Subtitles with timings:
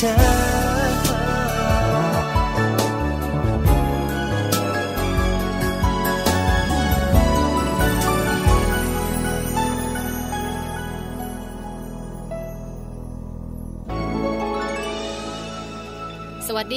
[0.00, 0.37] time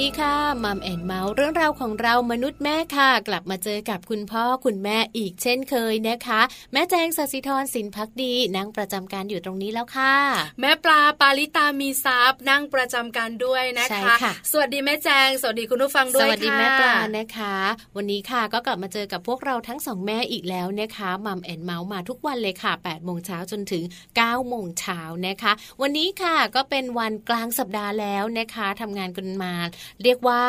[0.04, 6.40] ีค่ะมัมแอนเมาส์เรื่องราวของเรามนุษย์แม่ค่ะ กลับมาเจอกับคุณพ่อคุณแม่อีกเช่นเคยนะคะ
[6.72, 10.14] แม่แจงสัสิธรสินพักดีนั่งประจำการอยู่ตรงนี้แล้วค่ะ
[10.60, 17.56] แม่ปลาปาลิตามีซับนั่งประจำการด้วยนะคะคะสวัสดีแม่แจง สวัสดีคุณผู้ฟังด้วยสวัสดีแม่ปลานะคะ
[17.96, 25.52] วันนี้ค่ะก็กลับมาเจอกับพวกเราทั้งสองแม่อีกแล้วนะคะ Mom and Mouth มาทุกวันเลยค่ะ8ปดโมงเช้าจนถึง9ก้าโมงเช้านะคะ
[25.82, 29.54] วันนี้ค่ะก็เป็นวันกลางสัปดาห์แล้วนะคะทำงานกันมา
[30.02, 30.42] เรียกว่า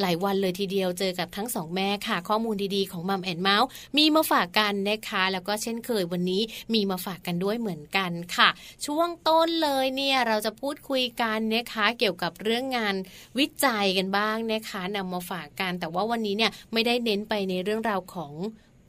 [0.00, 6.42] หลายวันเลยทีเดียวเจอกับทั้งสองแม่ค่ะ ข้อมูลดีๆของ Mom and Mouth มีมาฝากกันนะคะ แล้วก็เช่นเคยวันนี้
[6.74, 8.48] มีมาฝากกันด้วยเหมือนกันค่ะ
[8.86, 12.94] ช่วงต้นเลยเนี่ยเราจะพูดคุยกันนะคะเกี่ยวกับเรื่องงาน
[13.38, 18.32] วิจัยกันบ้างนะคะนำมาฝากกันแต่ว่าวันนี้เนี่ยไม่ได้เน้นไปในเรื่องราวของ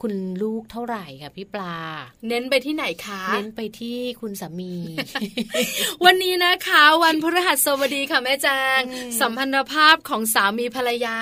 [0.01, 0.13] คุณ
[0.43, 1.75] ลูกเท่าไหร่ค่ะพี่ปลา
[2.29, 4.73] เน้นไปที่ไหนคะ เน้นไปที่คุณสามี
[6.05, 8.79] วันนี้นะคะ วันพฤหัสบดีค่ะแม่แจง
[9.21, 11.17] สัมพันธภาพของสามีภรรยา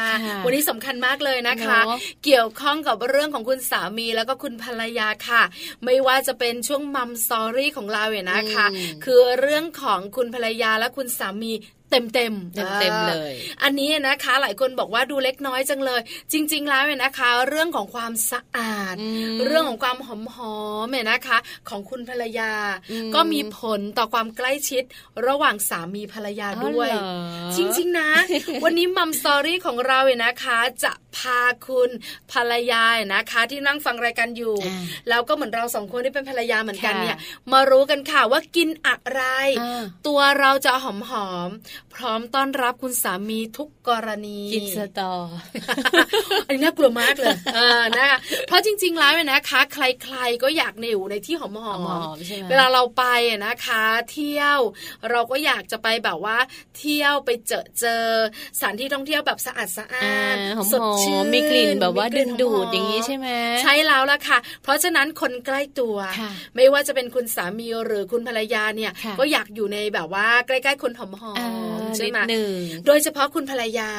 [0.45, 1.79] วันนี้สำคัญมากเลยนะคะ
[2.23, 5.43] เกี่ยวข้องกับเรื่องของคุณสามีแล้วก็คุณภรรยาค่ะ
[5.85, 8.65] ไม่ว่าจะเป็นช่วงมัมสอรี่ของเราเนี่ยนะคะ
[9.05, 11.51] คือเรื่องของคุณภรรยาและคุณสามี
[11.91, 13.33] เต็มเต็มเต็มเลย
[13.63, 16.01] อันนี้นะคะ หลายคนบอกว่าดูเล็กน้อยจังเลย
[16.31, 18.95] จริง ๆ แล้วเนี่ยนะคะ เรื่องของความสะอาด
[19.45, 21.38] เรื่องของความหอมหอมเนี่ยนะคะ
[21.69, 22.53] ของคุณภรรยา
[23.15, 24.83] ก็มีผลต่อความใกล้ชิด
[25.27, 26.89] ระหว่างสามีภรรยาด้วย
[27.56, 28.09] จริง ๆ นะ
[28.63, 31.89] วันนี้มัมสตอรี่ของเราเนี่ยนะคะ จะพาคุณ
[32.31, 32.83] ภรรยา
[33.13, 34.56] นะคะ ที่นั่งฟังรายการอยู่
[35.09, 37.17] แล้วก็เหมือนเราสองคนที่เป็นภรรยาเหมือนกันเนี่ย
[37.51, 39.21] มารู้กันค่ะว่ากินอะไร
[40.07, 41.50] ตัวเราจะหอมหอม
[41.94, 45.13] พร้อมต้อนรับคุณสามีทุกกรณีกินสตอ
[46.47, 47.35] อันนี้น่ากลัวมากเลย
[47.97, 53.03] นะคะเพราะจริง ๆ แล้วเนี่ยนะคะ ใคร ๆก็อยากอยู่ในที่หอมๆเวลาเราไป
[53.45, 54.59] นะคะ เที่ยว
[55.11, 56.38] เราก็อยากจะไปแบบว่า
[56.77, 58.06] เที่ยวไปเจอเจอ
[58.59, 60.35] สถานที่ท่องเที่ยวแบบสะอาดสะอาด
[60.71, 63.27] สดชื่นมีกลิ่นแบบว่าดึงดูดอย่างนี้ใช่ไหม
[63.61, 65.95] ใช่แล้วล่ะค่ะ เพราะฉะนั้นคนใกล้ตัว
[66.55, 71.15] ไม่ว่าจะเป็นคุณสามีหรือคุณภรรยาเนี่ย ก็อยากอยู่ในแบบว่าใกล้ๆคนหอม
[71.97, 72.19] ใช่ไหม
[72.87, 73.89] โดยเฉพาะคุณภรรยา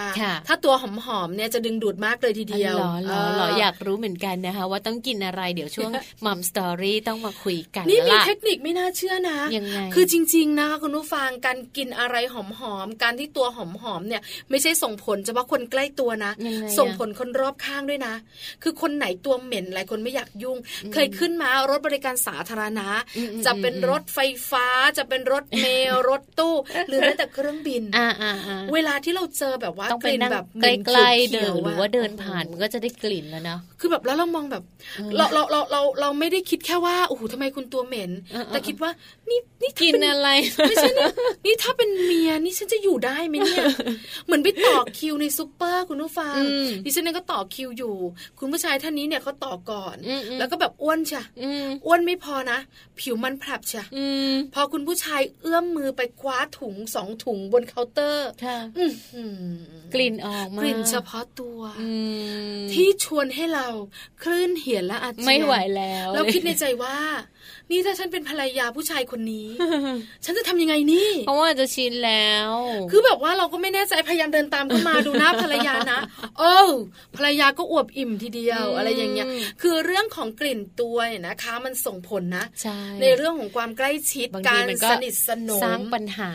[0.47, 0.85] ถ้าตัวห
[1.19, 2.93] อมๆเนี่ยจะดึงดูดมากเลยทีเดียวหรอ
[3.37, 5.91] หรออยากรู้เหมือนกันนะคะ ว่าต้องกินอะไรเดี๋ยวช่วง
[6.27, 12.35] มัมสตอรี่ต้องมาคุยกันนี่มีเทคนิคไม่น่าเชื่อนะยังไงคือจริง ๆ นะคะคุณผู้ฟังการกินอะไรห
[12.75, 13.59] อมๆการที่ตัวห
[13.93, 16.33] อมๆเนี่ย ไม่ใช่ส่งผลเฉพาะคนใกล้ตัวนะ
[16.79, 18.15] ส่งผลคนรอบข้างด้วยนะ
[18.63, 20.59] คือคนไหนตัวเหม็นหลายคนไม่อยากยุ่ง
[20.93, 22.89] เคยขึ้นมารถบริการสาธารณะ
[23.47, 24.19] จะเป็นรถไฟ
[24.51, 24.67] ฟ้า
[24.99, 26.55] จะเป็นรถเมล์รถตู้
[26.89, 27.83] หรือแม้แต่เครื่องบิน
[28.75, 30.67] เวลาที่เราเจอแบบว่ากลิ่นแบบใก
[30.97, 34.63] ล้ๆเดินหรือว่าเดินผ่านมันก็จะได้กลิ่นแล้วเนาะคือแบบแล้วเรามองแบบ
[35.17, 38.11] เราเราเราเราเราไม่ได้คิดแค่ว่าโอ้โหทำไมคุณตัวเหม็น
[38.49, 38.91] แต่คิดว่า
[39.29, 40.29] นี่นี่กินอะไร
[40.69, 41.07] ไม่ใช่นี่
[41.45, 43.65] นี่ถ้าเป็นเมียนี่ฉันจะอยู่ได้ไหมเนี่ย
[44.27, 46.35] เหมือนไปต่อคิวในซูเปอร์คุณผู้ฟัง
[46.85, 47.95] ดิฉันเองก็ต่อคิวอยู่
[48.39, 49.97] คุณผู้ชายท่านนี้เนี่ยเขาต่อก่อน
[50.39, 51.23] แล้วก็แบบอ้วนใช่
[51.87, 52.59] อ้วนไม่พอนะ
[53.01, 53.83] ผิวมันแผลบใช่
[54.55, 58.29] พอคุณผู้ชายเอื้อมมือไปคว้าถุงสองถุงบนเคาน์เตอร์
[59.95, 61.61] กลิ่นออกมากลิ่นเฉพาะตัว
[62.73, 63.69] ที่ชวนให้เรา
[64.23, 66.97] คลื่นเหียนและอาเจียนไม่ไหวแล้ว เราคิดในใจว่า
[67.71, 69.49] นี่ถ้าฉันเป็นภรรยาผู้ชายคนนี้
[70.25, 72.53] ฉันจะทำยังไงนี่ เพราะว่าจะชินแล้ว
[72.91, 76.01] คือแบบว่าเราก็ไม่แน่ใจพยายามเดินตามเข้ามาดูหน้าภรรยานะ
[76.39, 76.57] โอ้
[77.17, 79.27] ภรรยาก็อวบอิ่มทีเดียว อะไรอย่างเงี้ย
[79.63, 86.33] คือเรื่องของกลิ่นตัวเนี่ยนะคะ มันส่งผลนะใในเรื่องของความใกล้ชิดการสนิทสนมสร้างปัญหา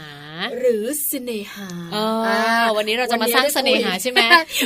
[0.59, 1.69] หรือเสน่หา
[2.77, 4.19] วันนี้เราจะมาสร้างเสน่หาใช่ไหม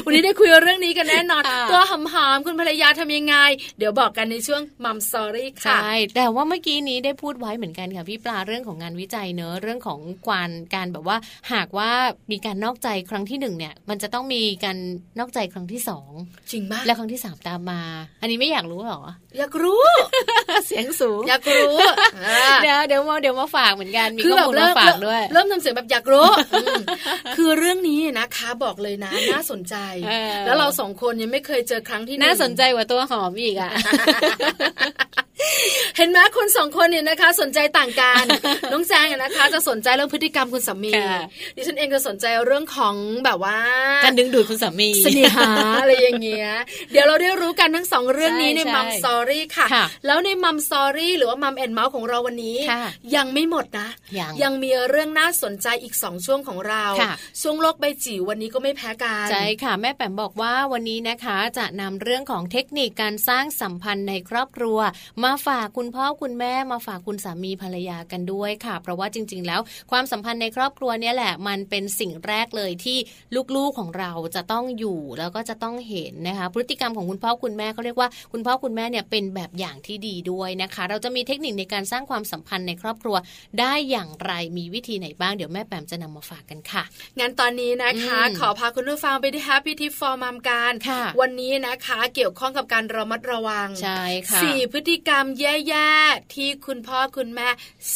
[0.06, 1.92] วันนี้ได้คุยเรื่องนี้กันแน่นอน ตัวห
[2.25, 3.36] อมๆคุณภรรยาทำยังไง
[3.77, 11.18] เดี๋ยวบอกกันในช่วงมัมสอรี่ค่ะใช่แต่ว่าเมื่อกี้นี้ได้พูดไว้เหมือนกันค่ะพี่ปลาเรื่องของงานวิจัยเนอะเรื่องของการการแบบว่า
[11.54, 11.92] หากว่า
[12.31, 14.77] มีการนอกใจครั้งที่หนึ่งเนี่ย มันจะต้องมีการ
[15.19, 16.10] นอกใจครั้งที่สอง
[16.51, 17.81] จริงมากและครั้งที่สามตามมา
[18.21, 19.01] อันนี้ไม่อยากรู้หรอ
[19.38, 19.83] อยากรู้
[20.68, 21.75] เสียงสูงอยากรู้
[22.63, 26.27] เดี๋ยวเดี๋ยวมาเดี๋ยวมาฝากเหมือนกันมีข้อมูลมาฝากด้วยเริ่มทำเสียงแบบอยากรู้
[27.38, 29.75] คือเรื่องนี้นะคะบอกเลยนะน่าสนใจ
[30.45, 33.71] แล้วเราสองคนยังไม่เคยเจอครั้งที่น่าสนใจกว่าตัวหอมอีกอะ
[35.97, 38.24] เห็นไหมคนสองคนเนี่ยนะคะ สนใจต่างกัน
[38.71, 40.91] น้องแจงนะคะ จะสนใจเรื่องพฤติกรรมคุณสามี
[41.56, 42.95] ดิฉันเองจะสนใจเรื่องของ
[43.25, 43.57] แบบว่า
[44.03, 45.50] การดึงดูดคุณสามีเสน่หา
[45.81, 46.50] อะไรอย่างเงี้ย
[46.91, 49.68] เดี๋ยวเราได้รู้กันทั้งสองเรื่องนี้ในมัมสอรี่ค่ะ
[50.06, 52.57] แล้วในมัมสอรี่หรือว่ามัมแอนเมาส์ของเราวันนี้
[53.16, 53.90] ยังไม่หมดนะ
[54.44, 56.85] ยังมีเรื่องน่าสนใจอีกสองช่วงของเรา
[57.42, 64.80] ช่วงโลกใบจิ๋ววันนี้ก็ไม่แพ้กันใช่ค่ะ แม่แปมบอกว่าวันนี้นะคะจะนำเรื่องของเทคนิคการสร้างสัมพันธ์ในครอบครัว
[65.23, 72.98] มาฝากคุณพ่อคุณแม่มาฝากคุณสามีภรรยากันด้วยค่ะ เพราะว่าจริง ๆ แล้วความสัมพันธ์ในครอบครัวนี้แหละ มันเป็นสิ่งแรกเลยที่
[73.56, 83.16] ลูกๆของเราจะต้องอยู่แล้วก็จะต้องเห็นนะคะพฤติกรรมของคุณพ่อคุณแม่เขาเรียกว่าคุณพ่อคุณแม่เนี่ยเป็นแบบอย่างที่ดีด้วยนะคะ เราจะมีเทคนิคในการสร้างความสัมพันธ์ในครอบครัว
[83.59, 86.83] ได้อย่างไรมีวิธีไหนบ้างเดี๋ยวแม่แปมจะนำมาฝากกันค่ะ
[87.19, 90.74] งั้นตอนนี้นะคะ ขอพาคุณผู้ฟังไปที่ Happy Tip for Mom กัน
[91.21, 97.47] วันนี้นะคะ เกี่ยวข้องกับการระมัดระวังใช่ค่ะสี่พฤติกรรมแย่ๆที่คุณพ่อคุณแม่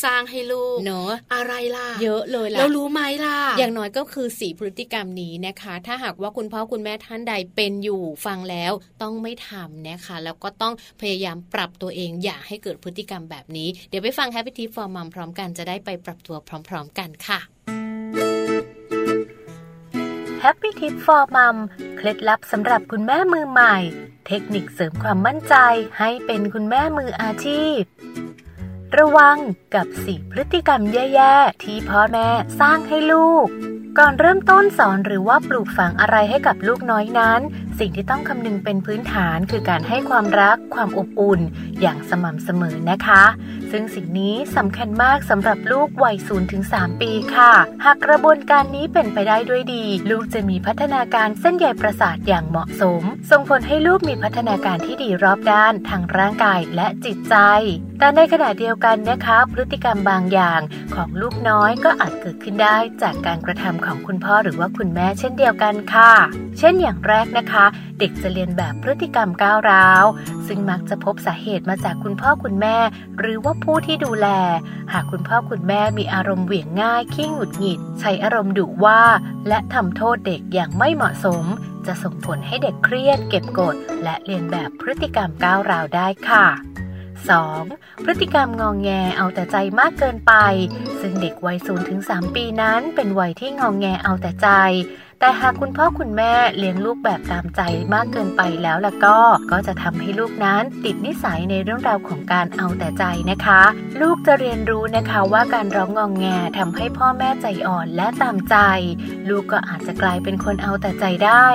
[0.03, 16.37] สร้างให้ลูกเนาะอะไรล่ะ เยอะเลยล่ะเรารู้ไหมล่ะ อย่างน้อยก็คือสีพฤติกรรมนี้นะคะ ถ้าหากว่าคุณพ่อคุณแม่ท่านใดเป็นอยู่ฟังแล้วต้องไม่ทำนะคะ แล้วก็ต้องพยายามปรับตัวเองอย่าให้เกิดพฤติกรรมแบบนี้ เดี๋ยวไปฟัง Happy Tip for Mom พร้อมกันจะได้ไปปรับตัว
[16.69, 17.82] พร้อม ๆ กันค่ะ
[20.47, 21.57] Happy Tip for Mom
[21.97, 23.75] เคล็ดลับสำหรับคุณแม่มือใหม่
[24.27, 25.55] เทคนิคเสริมความมั่นใจ
[25.99, 27.79] ให้เป็นคุณแม่มืออาชีพ
[28.99, 29.37] ระวัง
[29.75, 32.27] กับสี่พฤติกรรมแย่ๆ ที่พ่อแม่
[32.59, 33.47] สร้างให้ลูก
[33.99, 37.41] ก่อนเริ่มต้นสอนหรือว่าปลูกฝังอะไรให้กับลูกน้อยนั้น
[37.79, 41.41] สิ่งที่ต้องคำนึงเป็นพื้นฐานคือการให้ความรักความอบอุ่น
[41.81, 43.23] อย่างสม่ำเสมอนะคะ
[43.71, 47.53] ซึ่งสิ่งนี้สำคัญมากสำหรับลูกวัย0ถึง3ปีค่ะ
[47.85, 57.35] หากกระบวนการนี้เป็นไปได้ด้วยดี ลูกจะมีพัฒนาการเส้นใยประสาทอย่างเหมาะสม ส่งผลให้ลูกมีพัฒนาการที่ดีรอบด้านทางร่างกายและจิตใจ
[58.03, 60.59] แต่ในขณะเดียวกันนะคะ พฤติกรรมบางอย่าง
[60.95, 66.11] ของลูกน้อยก็อาจเกิดขึ้นได้จากการกระทำของคุณพ่อหรือว่าคุณแม่เช่นเดียวกันค่ะ
[66.59, 67.65] เช่นอย่างแรกนะคะ
[67.99, 70.05] เด็กจะเรียนแบบพฤติกรรมก้าวร้าว
[70.47, 72.77] ซึ่งมักจะพบสาเหตุมาจากคุณพ่อคุณแม่
[73.19, 74.27] หรือว่าผู้ที่ดูแล
[74.93, 79.01] หากคุณพ่อคุณแม่มีอารมณ์เหวี่ยงง่ายขี้หงุดหงิด ใช้อารมณ์ดุว่า
[79.47, 81.45] และทำโทษเด็กอย่างไม่เหมาะสม
[81.85, 86.47] จะส่งผลให้เด็กเครียด เก็บกด และเรียนแบบพฤติกรรมก้าวร้าวได้ค่ะ
[87.31, 88.03] 2.
[88.03, 90.33] พฤติกรรมงองแงเอาแต่ใจมากเกินไป
[91.01, 94.47] ซึ่งเด็กวัย0ถึง3ปีนั้นเป็นวัยที่งองแงเอาแต่ใจ
[95.23, 97.61] แต่หากคุณพ่อคุณแม่เลี้ยงลูกแบบตามใจ
[97.93, 99.19] มากเกินไปแล้วล่ะก็
[99.51, 103.61] ก็จะทำให้ลูกนั้นติดนิสัยในเรื่องราวของการเอาแต่ใจนะคะ
[104.01, 106.25] ลูกจะเรียนรู้นะคะว่าการร้องงองแง
[106.57, 108.55] ทำให้พ่อแม่ใจอ่อนและตามใจ
[109.29, 111.47] ลูกก็อาจจะกลายเป็นคนเอาแต่ใจได้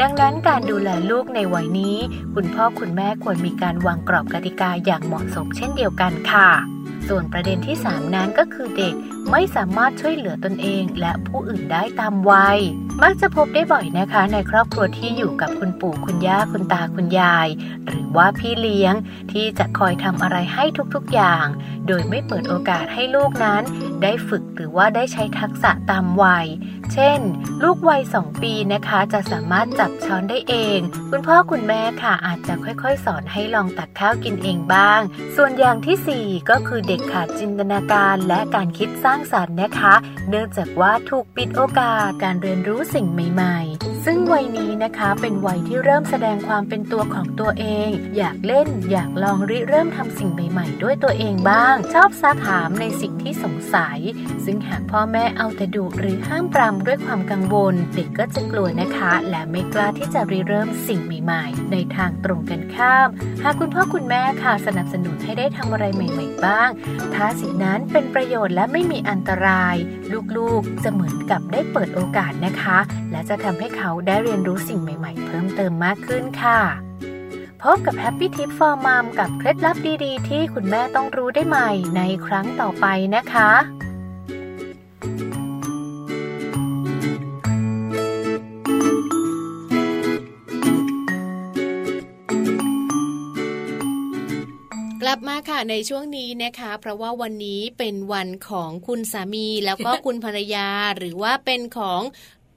[0.00, 1.96] ดังนั้นการดูแลลูกในวัยนี้
[2.34, 6.50] คุณพ่อคุณแม่ควรมีการวางกรอบกติกาอย่างเหมาะสมเช่นเดียวกันค่ะ
[7.08, 8.94] ส่วนประเด็นที่ 3 นั้นก็คือเด็ก
[9.30, 12.58] ไม่สามารถช่วยเหลือตนเองและผู้อื่นได้ตามวัย
[13.02, 17.48] มักจะพบได้บ่อยนะคะ ในครอบครัวที่อยู่กับคุณปู่คุณย่าคุณตาคุณยาย
[17.86, 18.94] หรือว่าพี่เลี้ยง
[19.32, 21.46] ที่จะคอยทำอะไรให้ทุกๆอย่าง
[21.86, 23.62] โดยไม่เปิดโอกาสให้ลูกนั้น
[24.02, 26.46] ได้ฝึกหรือว่าได้ใช้ทักษะตามวัย
[26.92, 27.20] เช่น
[27.62, 30.78] ลูกวัย 2 ปีนะคะ จะสามารถจับช้อนได้เอง
[31.10, 35.00] คุณพ่อคุณแม่ค่ะอาจจะค่อยๆ สอนให้ลองตักข้าวกินเองบ้าง
[35.36, 39.94] ส่วนอย่างที่ 4 ก็คือเด็กขาดจินตนาการและการคิดสร้างสรรค์นะคะ
[40.28, 53.98] เนื่องจากว่าถูกปิดโอกาสการเรียนรู้สิ่งใหม่ ๆ ซึ่งวัยนี้นะคะเป็นวัยที่เริ่มแสดงความเป็นตัวของตัวเอง อยากเล่นอยากลองริเริ่มทำสิ่งใหม่ ๆ ด้วยตัวเองบ้าง ชอบซักถามในสิ่งที่สงสัย
[54.44, 63.08] ซึ่งหากพ่อแม่เอาแต่ดุหรือห้ามปรามด้วยความกังวล เด็กก็จะกลัวนะคะ และไม่กล้าที่จะริเริ่มสิ่งใหม่ ๆ ในทางตรงกันข้าม
[63.42, 66.68] หากคุณพ่อคุณแม่ค่ะสนับสนุนให้ได้ทำอะไรใหม่ ๆ บ้าง
[67.14, 69.76] ถ้าสิ่งนั้นเป็นประโยชน์และไม่มีอันตราย
[70.36, 72.78] ลูกๆจะเหมือนกับได้เปิดโอกาสนะคะ
[73.10, 76.60] และจะทำให้เขาได้เรียนรู้สิ่งใหม่ๆ เพิ่มเติมมากขึ้นค่ะ
[77.62, 82.86] พบกับ Happy Tip for Mom กับเคล็ดลับดีๆ ที่คุณแม่ต้องรู้ได้ใหม่ในครั้งต่อไป
[83.16, 83.50] นะคะ
[95.08, 102.00] ลับมาค่ะในช่วงนี้นะคะ เพราะว่าวันนี้เป็นวันของคุณสามีแล้วก็คุณภรรยาหรือว่าเป็นของ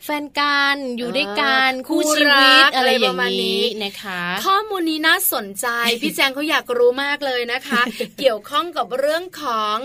[0.05, 5.67] แฟนกันอยู่ด้วยกันคู่ชีวิตอะไรอย่างนี้นะคะ ข้อมูลนี้น่าสนใจ
[6.01, 7.81] พี่แจงเขาอยากรู้มากเลยนะคะ
[8.19, 9.77] เกี่ยวข้องกับเรื่องของ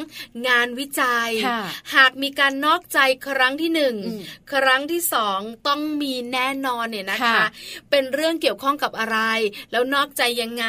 [0.48, 1.60] งานวิจัยค่ะ
[1.94, 4.20] หากมีการนอกใจครั้งที่หนึ่งอืม
[4.52, 7.46] ครั้งที่สองต้องมีแน่นอนเนี่ยนะคะค่ะ
[7.90, 9.18] เป็นเรื่องเกี่ยวข้องกับอะไร
[9.72, 10.66] แล้วนอกใจยังไง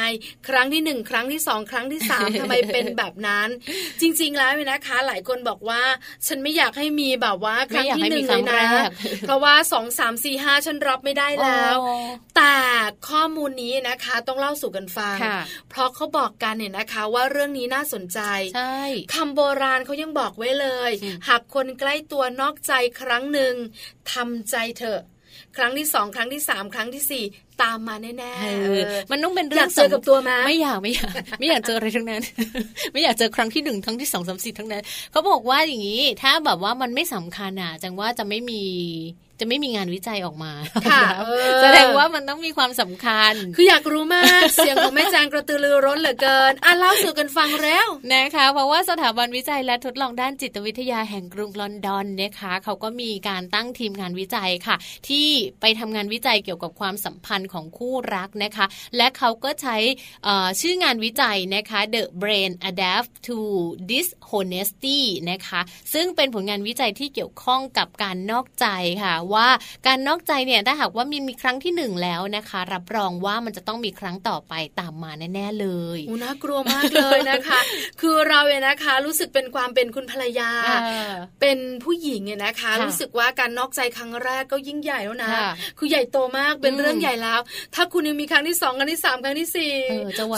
[0.47, 3.47] ครั้งที่หนึ่งครั้งที่สองครั้งที่สามทำไมเป็นแบบนั้น
[4.01, 5.81] จริง ๆ แล้วเนี่ยนะคะ หลายคนบอกว่า
[6.27, 8.89] ฉันไม่อยากให้มีแบบว่าครั้งไม่อยากที่ให้หมีนึ่งคเลรั้ยงนะแรก
[9.21, 11.95] เพราะว่าสองสามสี่ห้าฉันรับไม่ได้แล้วโอ้
[12.35, 12.57] แต่
[13.09, 15.39] ข้อมูลนี้นะคะต้องเล่าสู่กันฟังค่ะ
[15.69, 18.19] เพราะเขาบอกกันเนี่ยนะคะว่าเรื่องนี้น่าสนใจ
[18.55, 18.81] ใช่
[19.13, 23.53] คำโบราณเขายังบอกไว้เลยอืมหากคนใกล้ตัวนอกใจครั้งหนึ่ง
[24.13, 25.01] ทำใจเถอะ
[25.57, 27.23] ครั้งที่สองครั้งที่สามครั้งที่สี่
[27.63, 32.21] ตามมาแน่ๆเอเอออมันต้องเป็นอเรื่ยาองกเจอกับตัวไหมไม่อยากไม่อยากไม่อยากเจออะไรทั้งนั้น
[32.93, 38.61] ไม่อยากเจอครั้งที่หนึ่งครั้งที่สองสามสี่ทั้งนั้นเขาบอกว่าอย่างนี้ ถ้าแบบว่ามันไม่สำคัญอะจังว่าจะไม่มี
[39.39, 40.51] จะไม่มีงานวิจัยออกมา
[40.89, 54.75] ค่ะนเออแสดงว่ามันต้องมีความสำคัญ คืออยากรู้มาก เสียงของแม่แจงกระตือรือร้นเหลือเกิน อะเล่าสู่กันฟังแล้วนะคะ เพราะว่าสถาบันวิจัยและทดลองด้านจิตวิทยาแห่งกรุงลอนดอนนะคะเขาก็มีการตั้งทีมงานวิจัยค่ะ
[55.07, 55.27] ที่
[55.61, 58.65] ไปทำงานวิจัยเกี่ยวกับความสัมพันธ์ของคู่รักนะคะ
[58.97, 59.77] และเขาก็ใช้
[60.61, 63.37] ชื่องานวิจัยนะคะ The Brain Adapt to
[63.91, 64.99] Dishonesty
[65.31, 65.61] นะคะ
[65.93, 68.67] ซึ่งเป็นผลงานวิจัยที่เกี่ยวข้องกับการนอกใจ
[69.03, 69.47] ค่ะ ว่า
[69.87, 77.59] การนอกใจเนี่ยถ้าหากว่ามีมีครั้งที่หนึ่งแล้วนะคะ รับรองว่ามันจะต้องมีครั้งต่อไปตามมาแน่ๆเลยอูน่ากลัวมากเลยนะคะ
[78.01, 80.51] คือเราเนี่ยนะคะรู้สึกเป็นความเป็นคุณภรรยา
[81.41, 85.31] เป็นผู้หญิงเนี่ยนะคะ รู้สึกว่าการนอกใจครั้งแรกก็ยิ่งใหญ่แล้วนะ
[85.77, 87.36] คือใหญ่โตมากเป็นเรื่องใหญ่แล้ว
[87.75, 89.73] ถ้าคุณยังมีครั้งที่สองครั้งที่สามครั้งที่สี่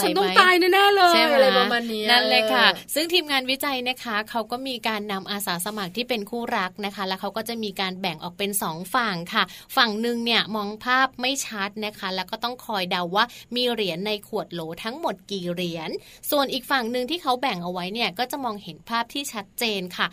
[0.02, 9.42] ฉันต้องตายแน่ๆเลยอะไรประมาณนี้นั่นเลยค่ะ ซึ่งทีมงานวิจัยนะคะเขาก็มีการนำอาสาสมัครที่เป็นคู่รักนะคะ แล้วเขาก็จะมีการแบ่งออกเป็นสองฝั่งค่ะ
[9.76, 15.90] ฝั่งหนึ่งเนี่ยมองภาพไม่ชัดนะคะ แล้วก็ต้องคอยเดาว่ามีเหรียญในขวดโหลทั้งหมดกี่เหรียญ
[16.30, 20.08] ส่วนอีกฝั่งหนึ่งที่เขาแบ่งเอาไว้เนี่ยก็จะมองเห็นภาพที่ชัดเจนค่ะ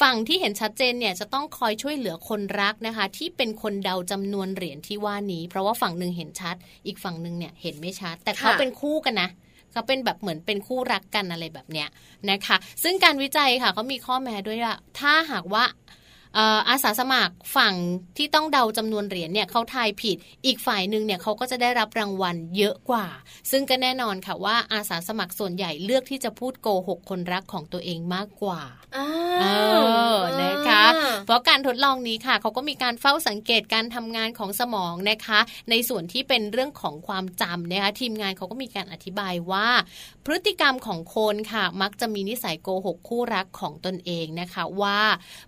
[0.00, 9.28] ฝั่งที่เห็นชัดเจนเนี่ยจะต้องคอยช่วยเหลือคนรักนะคะ ที่เป็นคนเดาจำนวนเหรียญที่ว่านี้ เพราะว่าฝั่งหนึ่งเห็นชัด อีกฝั่งหนึ่งเนี่ยเห็นไม่ชัด แต่เขาเป็นคู่กันนะ
[9.72, 11.88] เขาเป็นแบบเหมือนเป็นคู่รักกันอะไรแบบเนี้ย
[12.30, 15.64] นะคะ ซึ่งการวิจัยค่ะเขามีข้อแม้ด้วยว่าถ้าหากว่า
[16.68, 17.74] อาสาสมัครฝั่ง
[18.16, 23.06] ที่ต้องเดาจำนวนเหรียญเนี่ยเขาทายผิด อีกฝ่ายหนึ่งเนี่ยเขาก็จะได้รับรางวัลเยอะกว่า
[23.50, 28.62] ซึ่งก็แน่นอนค่ะว่าอาสาสมัครส่วนใหญ่เลือกที่จะพูดโกหกคนรักของตัวเองมากกว่า
[29.40, 29.44] เอ
[30.16, 30.84] อนะคะ
[31.26, 35.38] เพราะการทดลองนี้ค่ะเขาก็มีการเฝ้าสังเกตการทำงานของสมองนะคะ
[35.70, 39.68] ในส่วนที่เป็นเรื่องของความจำนะคะทีมงานเขาก็มีการอธิบายว่า
[40.24, 45.00] พฤติกรรมของคนค่ะ มักจะมีนิสัยโกหกคู่รักของตนเองนะคะว่า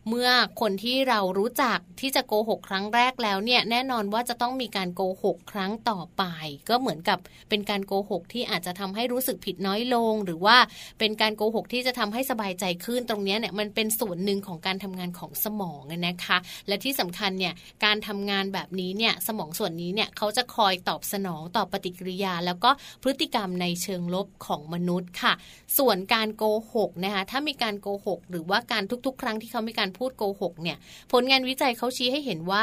[0.09, 6.23] เมื่อคนที่เรารู้จักที่จะโกหกครั้งแรกแล้วเนี่ยแน่นอนว่าจะต้องมีการโกหกครั้งต่อไป
[6.69, 7.19] ก็เหมือนกับ
[7.49, 10.57] เป็นการโกหกที่อาจจะทำให้รู้สึกผิดน้อยลง หรือว่า
[10.99, 17.55] เป็นการโกหกที่จะทำให้สบายใจขึ้นตรงนี้เนี่ยมันเป็นส่วนหนึ่งของการทำงานของสมองนะคะ และที่สำคัญเนี่ย
[17.85, 22.71] การทำงานแบบนี้เนี่ยสมองส่วนนี้เนี่ยเขาจะคอยตอบสนองต่อปฏิกิริยา แล้วก็
[23.03, 25.33] พฤติกรรมในเชิงลบของมนุษย์ค่ะ
[25.79, 30.79] ส่วนการโกหกนะคะถ้ามีการโกหก หรือว่าการทุกๆ ครั้งที่เขามีการพูดโกหกเนี่ย
[31.13, 32.63] ผลงานวิจัยเขาชี้ให้เห็นว่า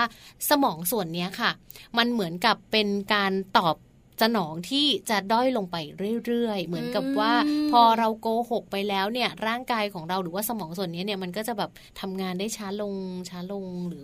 [0.50, 1.52] สมองส่วนนี้ค่ะ
[1.98, 3.76] มันเหมือนกับเป็นการตอบ
[4.22, 5.76] สนองที่จะด้อยลงไป
[6.26, 7.34] เรื่อยๆ เหมือนกับว่า
[7.72, 12.96] พอเราโกหกไปแล้วเนี่ยร่างกายของเราหรือว่าสมองส่วนนี้เนี่ยมันก็จะแบบทำงานได้ช้าลง
[13.30, 14.04] ช้าลงหรือ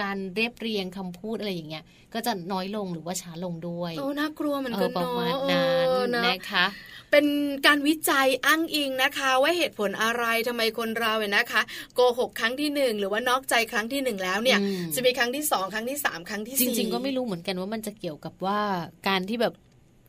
[0.00, 5.62] การเรียบเรียงคำพูดอะไรอย่างเงี้ยก็จะน้อยลงหรือว่าช้าลงด้วยโอ้น่ากลัวเหมือนกันเนาะประมาณนั้
[6.06, 6.66] นนะคะ
[7.10, 7.26] เป็น
[7.66, 11.62] การวิจัยอ้างอิงนะคะ ว่าเหตุผลอะไรทำไมคนเราเนี่ยนะคะ
[11.94, 14.58] โกหกครั้งที่หนึ่งหรือว่านอกใจครั้งที่หนึ่งแล้วเนี่ย
[14.94, 18.60] จะมีครั้งที่สองครั้งที่สามครั้งที่สี่จริง ๆ ก็ไม่รู้เหมือนกันว่ามันจะเกี่ยวกับว่า
[19.08, 19.54] การที่แบบ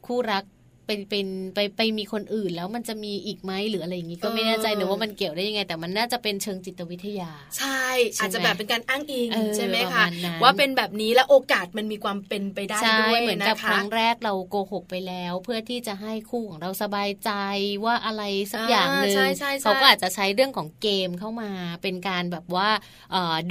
[0.05, 0.43] คู่รัก
[0.91, 7.85] เป็นเป็นไปไปมีคนอื่นแล้วมันจะมีอีกไหมหรืออะไรอย่างนี้ก็ไม่แน่ใจนะว่ามันเกี่ยวได้ยังไง แต่มันน่าจะเป็นเชิงจิตวิทยา ใช่
[8.19, 10.05] อาจจะแบบเป็นการอ้างอิงใช่ไหมคะ
[10.43, 17.31] ว่าเป็นแบบนี้แล้วโอกาสมันมีความเป็นไปได้ด้วยเหมือนกับครั้งแรกเราโกหกไปแล้ว เพื่อที่จะให้คู่ของเราสบายใจ
[17.85, 18.23] ว่าอะไร
[18.53, 19.15] สักอย่างหนึ่ง
[19.63, 21.49] เขาก็อาจจะใช้เรื่องของเกมเข้ามา
[21.81, 22.69] เป็นการแบบว่า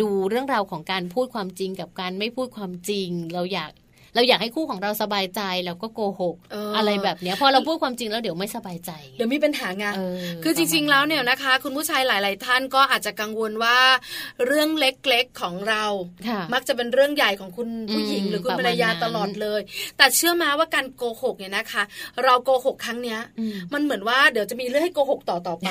[0.00, 3.70] ดูเรื่องราวของการพูดความจริงกับการไม่พูดความจริง เราอยาก
[4.14, 6.37] เราอยากให้คู่ของเราสบายใจเราก็โกหก
[6.77, 9.94] อะไรแบบเนี้ยพอเราพูดความจริงแล้วเดี๋ยวไม่สบายใจ เดี๋ยวมีปัญหางาน
[10.44, 13.79] คือจริง ๆ แล้วเนี่ยนะคะ คุณผู้ชายหลาย ๆ ท่านก็อาจจะกังวลว่า
[14.46, 15.85] เรื่องเล็กๆของเรา
[16.55, 19.61] มักจะเป็นเรื่องใหญ่ของคุณผู้หญิงหรือคุณภรรยาตลอดเลย
[19.96, 21.83] แต่เชื่อมาว่าการโกหกเนี่ยนะคะ
[22.25, 23.20] เราโกหกครั้งเนี้ย
[23.73, 25.70] มันเหมือนว่าเดี๋ยวจะมีเรื่องให้โกหกต่อต่อไป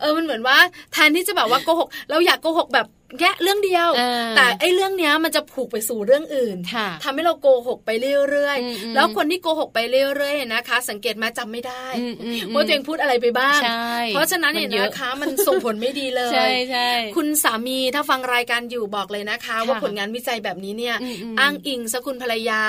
[0.00, 0.56] เออมันเหมือนว่า
[0.92, 2.86] แทนที่จะแบบว่าโกหกเราอยากโกหกแบบ
[3.18, 3.88] แค่เรื่องเดียว
[4.36, 6.56] แต่ไอ้เรื่องเนี้ยมันจะผูกไปสู่เรื่องอื่น
[7.04, 7.90] ทำให้เราโกหกไป
[8.30, 11.84] เรื่อยๆ แล้วคนที่โกหกไปเรื่อยๆนะคะ สังเกตมาจำไม่ได้
[12.54, 13.60] ว่าตัวเองพูดอะไรไปบ้าง
[14.08, 20.96] เพราะฉะนั้นเนี่ยนะคะมันส่งผลไม่ดีเลยใช่ใช่คุณสามีถ้าฟังรายการอยู่บอกเลยนะคะ ว่าผลงานวิจัยแบบนี้เนี่ย
[21.40, 22.62] อ้างอิงซะคุณภรรยา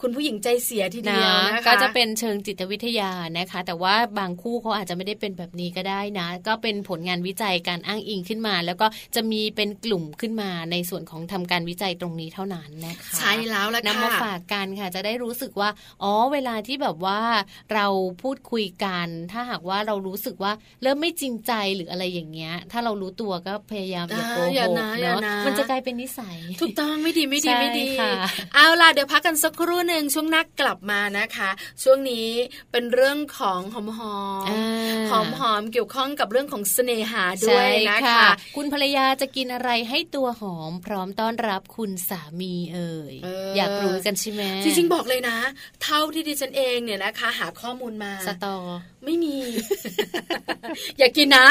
[0.00, 15.70] คุณผู้หญิงใจเสียทีเดียวนะคะก็จะเป็นเชิงจิตวิทยานะคะ แต่ว่าบางคู่เขาอาจจะไม่ได้เป็นแบบนี้ก็ได้นะ ก็เป็นผลงานวิจัยการอ้างอิงขึ้นมา แล้วก็จะมีเป็นกลุ่มขึ้นมาในส่วนของทำการวิจัยตรงนี้เท่านั้นนะคะใช่แล้วละค่ะนำมาฝากกันค่ะจะได้รู้สึกว่า
[16.02, 17.20] อ๋อเวลาที่แบบว่า
[17.74, 17.86] เรา
[18.22, 27.86] พูดคุยกัน ถ้าหากว่าเรารู้สึกว่าเริ่มไม่จริงใจหรืออะไรอย่างเงี้ย ถ้าเรารู้ตัวก็พยายามอย่าโกหกเนาะมันจะกลายเป็นนิสัย ถูกต้องไม่ดีไม่ดีไม่ดี
[28.54, 31.50] เอาล่ะเดี๋ยวพักกันสักครู่หนึ่งช่วงนักกลับมานะคะ
[31.82, 32.28] ช่วงนี้
[32.72, 34.16] เป็นเรื่องของหอมหอ
[34.46, 34.48] ม
[35.10, 38.22] หอมหอมเกี่ยวข้องกับเรื่องของเสน่หาด้วยนะคะ
[38.56, 43.14] คุณภรรยาจะกินอะไรให้ตัวหอมพร้อมต้อนรับคุณสามีเอ่ย
[43.56, 45.36] อยากรู้กันใช่ไหมจริงๆบอกเลยนะ
[45.82, 48.56] เท่าที่ดิฉันเองเนี่ยนะคะ หาข้อมูลมาสตอ
[49.04, 49.36] ไม่มี
[50.98, 51.46] อยากกินนะ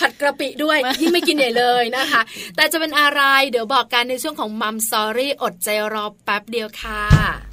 [0.00, 2.20] ผัดกระปิด้วยยิ่งไม่กินใหญ่เลยนะคะ
[2.56, 7.49] แต่จะเป็นอะไร เดี๋ยวบอกกันในช่วงของมัมซอรี่อดใจรอแป๊บเดียวค่ะ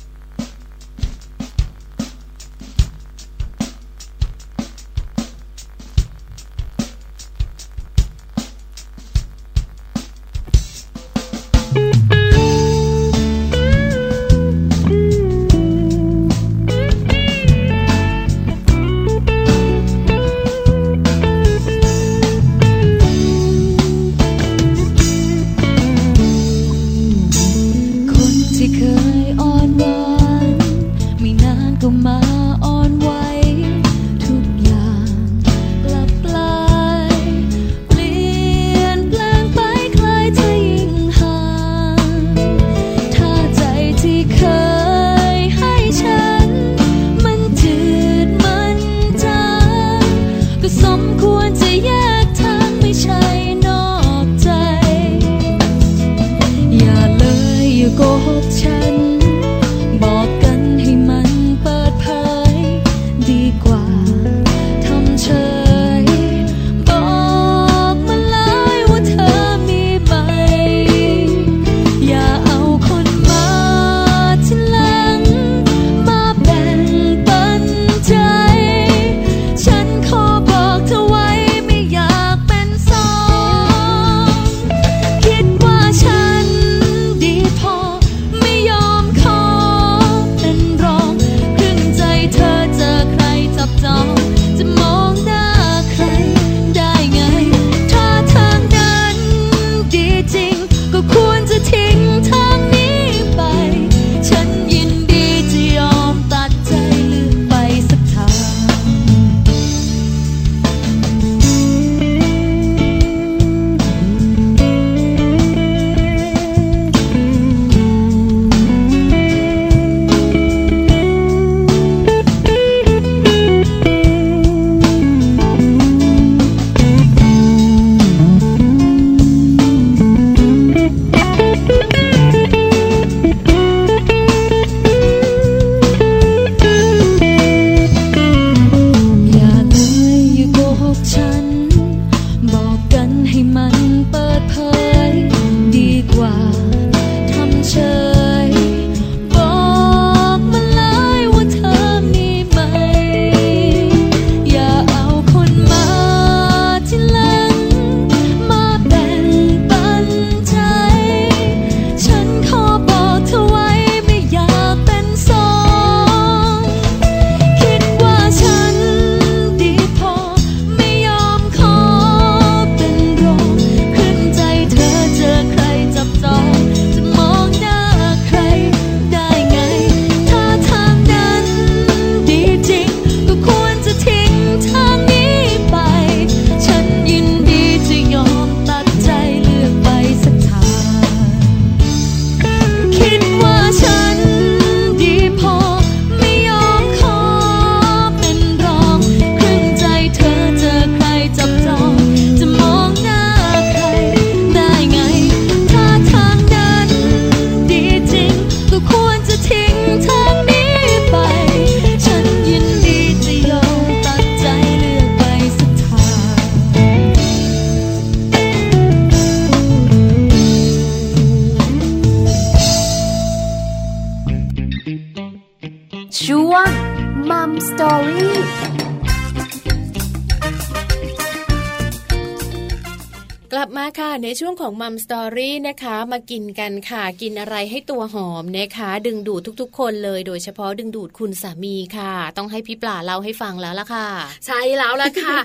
[234.81, 244.07] มัมสตอรี่นะคะมากินกันค่ะ กินอะไรให้ตัวหอมนะคะ ดึงดูดทุกๆ คนเลย โดยเฉพาะดึงดูดคุณสามีค่ะ ต้องให้พี่ปลาเล่าให้ฟังแล้วล่ะค่ะ
[244.45, 245.37] ใช่แล้วล่ะค่ะ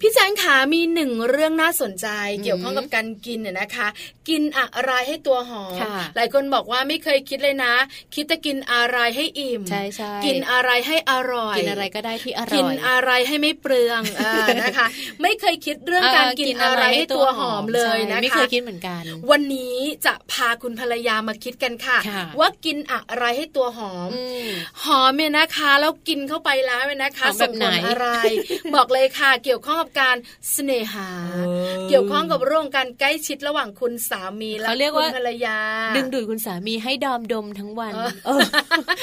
[0.00, 2.06] พี่แจงขามีหนึ่งเรื่องน่าสนใจ
[2.42, 3.88] เกี่ยวข้องกับการกินเนี่ยนะคะ
[4.28, 7.74] กินอะไรให้ตัวหอมค่ะหลายคนบอกว่าไม่เคยคิดเลยนะ
[8.14, 14.86] คิดจะกินอะไรให้อิ่มใช่ใช่กินอะไรให้อร่อย กินอะไรก็ได้ที่อร่อย กินอะไรให้ไม่เปลืองเออนะคะ
[15.22, 24.48] ไม่เคยคิดเรื่องการกินอะไรให้ตัวหอมเลยนะคะใช่ไม่เคยคิดเหมือนกัน วันนี้จะพาคุณภรรยามาคิดกันค่ะค่ะว่ากินอะไรให้ตัวหอมอืม
[24.84, 28.08] หอมเนี่ยนะคะแล้วกินเข้าไปแล้วเนี่ยนะคะหอมแบบไหนส่งผลอะไร
[28.74, 30.16] บอกเลยค่ะเกี่ยวข้องกับการ
[30.52, 31.08] เสน่หา
[31.88, 35.58] เกี่ยวข้องกับเรื่องการใกล้ชิดระหว่างคุณสามีและเขาเรียกคุณว่าภรรยา
[35.96, 38.40] ดึงดูดคุณสามีให้ดอมดมทั้งวันเออเออ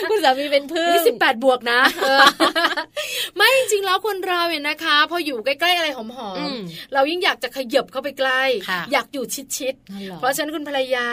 [0.09, 2.19] คุณสามีเป็นเพื่อนนี่สิบแปดบวกนะเออ
[3.35, 9.25] ไม่จริงๆแล้วคนเราเนี่ยนะคะ พออยู่ใกล้ๆอะไรหออืมมๆเรายิ่งอยากจะขยับเข้าไปใกล้ค่ะอยากอยู่
[9.59, 11.07] ชิดนั่นหรอๆเพราะฉะนั้นคุณภรรยา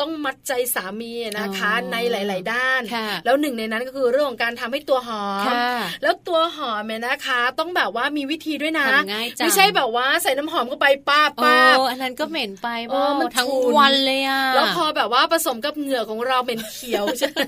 [0.00, 17.40] ต้องมัดใจสามีนะคะอ๋อในหลาย ๆ ด้านค่ะแล้วหนึ่งในนั้นก็คือเรื่องของการทำให้ตัวหอมค่ะแล้วตัวหอมเนี่ยนะคะ ต้องแบบว่ามีวิธีด้วยนะทำง่ายจังไม่ใช่แบบว่าใส่น้ำหอมเข้าไปป้าบโอ้ป้าบอันนั้นก็เหม็นไปเอบ้าอมันทั้งฉุนวันเลยอะแล้วพอแบบว่าผสมกับเหงื่อของเราเป็นเขียวใช่ไหม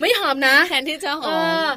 [0.00, 1.30] ไม่หอมนะ แทนที่จะหเอ
[1.64, 1.68] อม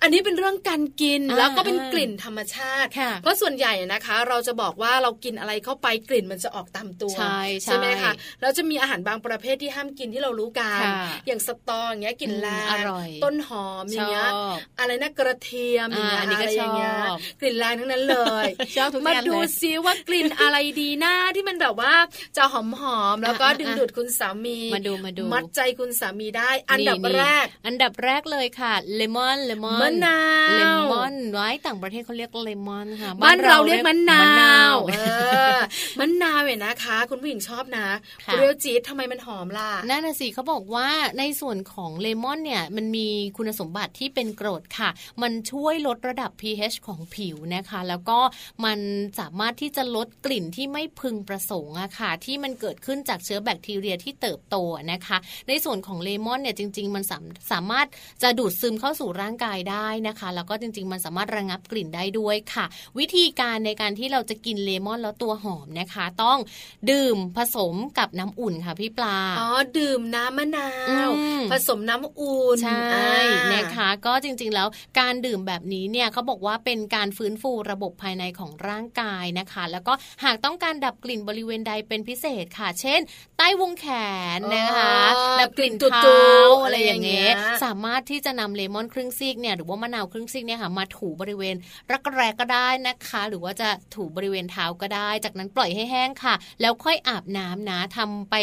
[0.00, 21.94] ออันนี้เป็นเรื่องการกินอ่าแล้วก็เป็นอ่ากลิ่นธรรมชาติค่ะเพราะส่วนใหญ่นะคะ เราจะบอกว่าเรากินอะไรเข้าไปกลิ่นมันจะออกตามตัวใช่ใช่ไหมคะแล้วจะมีอาหารบางประเภทที่ห้ามกินที่เรารู้กันค่ะอย่างสตออย่างเงี้ยกลิ่นแรอืมองร่อยต้นหอมอย่างเงี้ยชอบอะไรนะกระเทียมอย่างเงี้ยอ่าอันนี้ก็อะไรอย่างเงี้ยชอบกลิ่นแรงทั้งนั้นเลยชอบทุกมาอย่างดูเลยซิว่ากลิ่นอะไรดีหน้าที่มันแบบว่า
[22.36, 34.24] จะหอมหอมๆแล้วก็อะดึงอะดูดคุณสามีมาดูมาดูมัดใจคุณสามีได้ อันดับนี่แรก อันดับแรกเลยค่ะเลมอนเลมอนมะมะนาวเลมอนไว้ต่างประเทศเขาเรียกเลมอนค่ะ บ้านเราเรียกมะนา
[34.72, 35.00] วมะเอ
[35.54, 35.58] อ
[35.98, 37.86] มะนาวเนี่ยนะคะ คุณผู้หญิงชอบนะ
[38.24, 44.90] ค่ะเปรี้ยวจี๊ดทำไมมันหอมล่ะนั่นน่ะสิเขาบอกว่าในส่วนของเลมอนเนี่ยมันมีคุณสมบัติที่เป็นกรดค่ะ
[45.22, 48.18] มันช่วยลดระดับ pH ของผิวนะคะ แล้วก็
[48.64, 48.78] มัน
[49.20, 54.56] สามารถที่จะลดกลิ่นที่ไม่พึงประสงค์อะค่ะ ที่มันเกิดขึ้นจากเชื้อแบคทีเรียที่เติบโต
[54.92, 55.16] นะคะ
[55.48, 57.86] ในส่วนของเลมอนเนี่ยจริง ๆ มันสามสามารถ
[58.22, 59.77] จะดูดซึมเข้าสู่ร่างกายได้
[60.08, 62.66] นะคะ แล้วก็จริง ๆ มันสามารถระงับกลิ่นได้ด้วยค่ะ
[62.98, 66.38] วิธีการในการที่เราจะกินเลมอนแล้วตัวหอมนะคะ ต้อง
[66.90, 70.70] ดื่มผสมกับน้ำอุ่นค่ะพี่ปลาอ๋อดื่มน้ำมะนา
[71.08, 74.68] วอืมผสมน้ำอุ่นใช่อ่านะคะ ก็จริงๆแล้ว
[75.00, 79.92] การดื่มแบบนี้เนี่ยเขาบอกว่าเป็นการฟื้นฟูระบบภายในของร่างกายนะคะ แล้วก็
[80.24, 83.00] หากต้องการดับกลิ่นบริเวณใดเป็นพิเศษค่ะ เช่น
[83.38, 83.86] ใต้วงแข
[84.38, 91.56] นนะคะอ๋อดับกลิ่นกลิ่นเท้าตุ๊ดๆอะไรอย่างเงี้ยอะไรอย่างเงี้ยสามารถที่จะนำเลมอนครึ่งซีกเนี่ยหรือว่ามะนาวครึ่งซีกเนี่ยค่ะมาถูบริเวณ
[91.92, 98.36] รักแร้ก็ได้นะคะ หรือว่าจะถูบริเวณเท้าก็ได้ จากนั้นปล่อยให้แห้งค่ะ แล้วค่อยอาบน้ำนะทำไป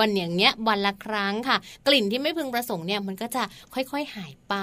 [0.00, 3.42] วันอย่างเงี้ยวันละครั้งค่ะ กลิ่นที่ไม่พึงประสงค์เนี่ยมันก็จะ
[3.74, 4.54] ค่อยๆหายไป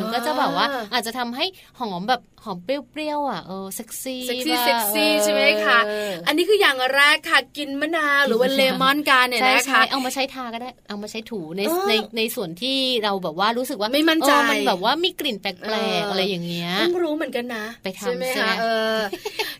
[0.00, 1.46] มันก็จะแบบว่าอาจจะทำให้
[1.78, 18.64] หอมแบบ หอมเปรี้ยวๆอะเออเซ็กซี่เซ็กซี่ป่ะเซ็กซี่ใช่ไหมคะเอออันนี้คืออย่างแรกค่ะกินมะนาวหรือว่าเลมอนกันเนี่ยใช่นะใช่คะเอามาใช้ทาก็ได้เอามาใช้ถูในเออในในส่วนที่เราแบบว่ารู้สึกว่าไม่มั่นใจเออมันแบบว่ามีกลิ่นแปลเอกออๆอะไรอย่างเงี้ยเพิ่งรู้เหมือนกันนะไปทำใช่ไหมใช่ไหมคะเอ
[18.96, 18.98] อ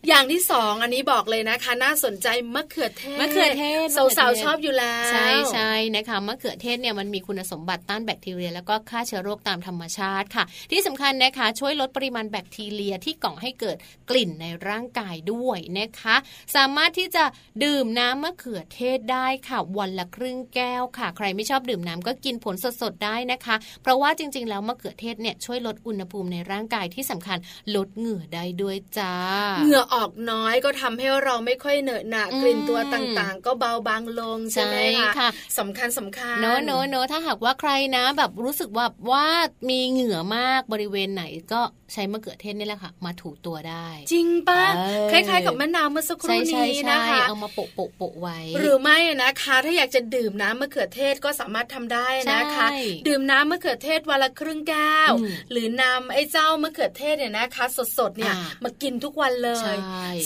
[0.08, 3.86] อย่างที่สองอันนี้บอกเลยนะคะ น่าสนใจมะเขือเทศมะเขือเทศ
[4.18, 13.76] สาวๆชอบอยู่แล้วใช่ใช่นะคะมะเขือเทศเนี่ยมันมีคุณสมบัติต้านแบคทีเรีย แล้วก็ฆ่าเชื้อโรคตามธรรมชาติค่ะ ที่สำคัญนะคะช่วยลดปริมาณแบคทีเรียที่ก่อให้เกิด
[14.10, 16.16] กลิ่นในร่างกายด้วยนะคะ
[16.56, 17.24] สามารถที่จะ
[17.64, 27.38] ดื่มน้ำมะเขือเทศได้ค่ะ วันละครึ่งแก้วค่ะ ใครไม่ชอบดื่มน้ำก็กินผลสดๆได้นะคะ เพราะว่าจริง ๆ แล้วมะเขือเทศเนี่ยช่วยลดอุณหภูมิในร่างกายที่สำคัญ
[27.76, 29.14] ลดเหงื่อได้ด้วยจ้า
[29.62, 39.26] เหงื่อออกน้อยก็ทำให้เราไม่ค่อยเหนอะหนะอืมกลิ่นตัวต่างๆ ก็เบาบางลงใช่ไหมใช่คะค่ะสำคัญสำคัญเนอะเนอะเนอะถ้าหากว่าใครนะแบบรู้สึกว่าว่า
[39.70, 41.60] มีเหงื่อมากบริเวณไหนก็
[41.92, 52.76] ใช้มะเขือเทศนี่แหละค่ะ มาถูตัวได้ จริงปะเออคล้ายๆ กับมะนาวเมื่อสักคใช่รู่ใช่นี้ใช่นะคะเอามาโปะโปะโปะไว้ หรือไม่นะคะ ถ้าอยากจะดื่มน้ำมะเขือเทศก็สามารถทำได้นะคะใช่
[53.08, 57.64] ดื่มน้ำมะเขือเทศวันละครึ่งแก้วอืมหรือนำไอ้เจ้ามะเขือเทศเนี่ยนะคะ
[57.98, 59.78] สดๆเนี่ยอ่ามากินทุกวันเลใช่ย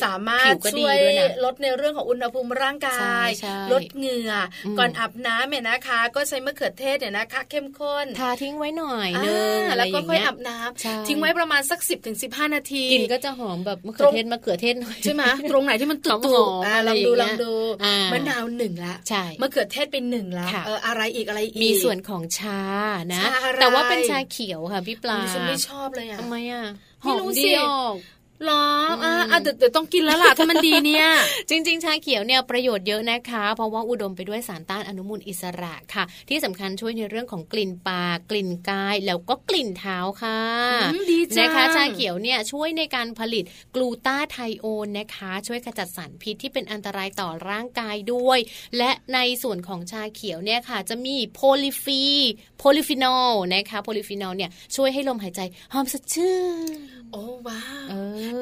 [0.05, 4.33] สามารถผิวก็ดีช่วยด้วยนะลดในเรื่องของอุณหภูมิร่างกายใช่ใช่ลดเหงื่อ
[4.67, 12.17] อมก่อนอาบน้ำเนี่ยนะคะ ก็ใช้มะเขือเทศเนี่ยนะคะ เข้มข้นทาทิ้งไว้หน่อยนึงอ่าอะไรแล้วอก็ย่างค่อยเงี้ยอาบน้ำใช่ทิ้งไว้ประมาณสัก 10-15ถึง
[12.55, 17.53] นาทีกลิ่นก็จะหอมแบบมะเขือเทศมะเขือเทศหน่อยใช่ไหมตรงไหนที่มันตุ่หอมๆๆอ่าอะไรลองอย่างดูเงี้ลอยงดู
[17.85, 22.63] อ่ามมะนาวหนึ่งละใช่มะเขือเทศเป็นหนึ่งละค่ะเอออะไรอีกอะไรอีกมีส่วนของชา
[23.13, 26.65] นะชาอะไรแต่ว่าเป็นชาเขียวค่ะพี่ปลาดิฉันไม่ชอบเลยอะทำไมอะ
[27.05, 27.95] หไม่อมรู้ดีสิออก
[28.45, 28.65] หรอ
[29.05, 31.07] อ่าอะเดี๋ยวเดี๋ยวต้องกินแล้วล่ะถ้ามันดีเนี่ย
[31.51, 40.41] จริง ๆ ชาเขียวเนี่ยประโยชน์เยอะนะคะ เพราะว่าอุดมไปด้วยสารต้านอนุมูลอิสระค่ะ ที่สำคัญช่วยในเรื่องของกลิ่นปากกลิ่นกาย แล้วก็กลิ่นเท้าค่ะ
[40.93, 48.39] อืมดีจังนะคะชาเขียวเนี่ยช่วยในการผลิตกลูตาไธโอนนะคะ ช่วยขจัดสารพิษที่เป็นอันตรายต่อร่างกายด้วย
[48.79, 52.03] และในส่วนของชาเขียวเนี่ยค่ะจะมีโพลิฟี
[52.59, 55.41] โพลิฟีนอลนะคะโพลิฟีนอลเนี่ยช่วยให้ลมหายใจ
[55.73, 56.37] หอมสดชื่
[56.77, 57.95] น โอ้ว้าวเอ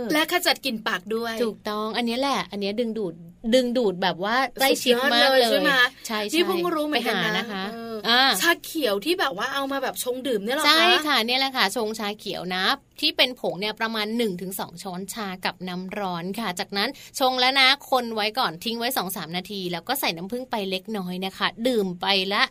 [0.02, 3.14] อและขจัดกลิ่นปากด้วย ถูกต้อง อันนี้แหละ อันนี้ดึงดูด
[3.55, 5.70] ดึงดูดแบบว่าใกล้ชิดมากเลยสุดยอดเลยใช่ไหม
[6.07, 12.64] ใช่ใช่นี่เพิ่งรู้เหมือนกันไปหานะนะคะเอออ่าชาเขียวที่แบบว่าเอามาแบบชงดื่มเนี่ยเหรอคะใช่ค่ะเนี่ยแหละค่ะชงชาเขียวนะ
[13.00, 14.07] ที่เป็นผงเนี่ยประมาณ
[14.44, 22.42] 1-2 ช้อนชากับน้ำร้อนค่ะ จากนั้นชงแล้วนะคนไว้ก่อนทิ้งไว้ 2-3 นาที แล้วก็ใส่น้ำผึ้งไปเล็กน้อยนะคะ ดื่มไปละ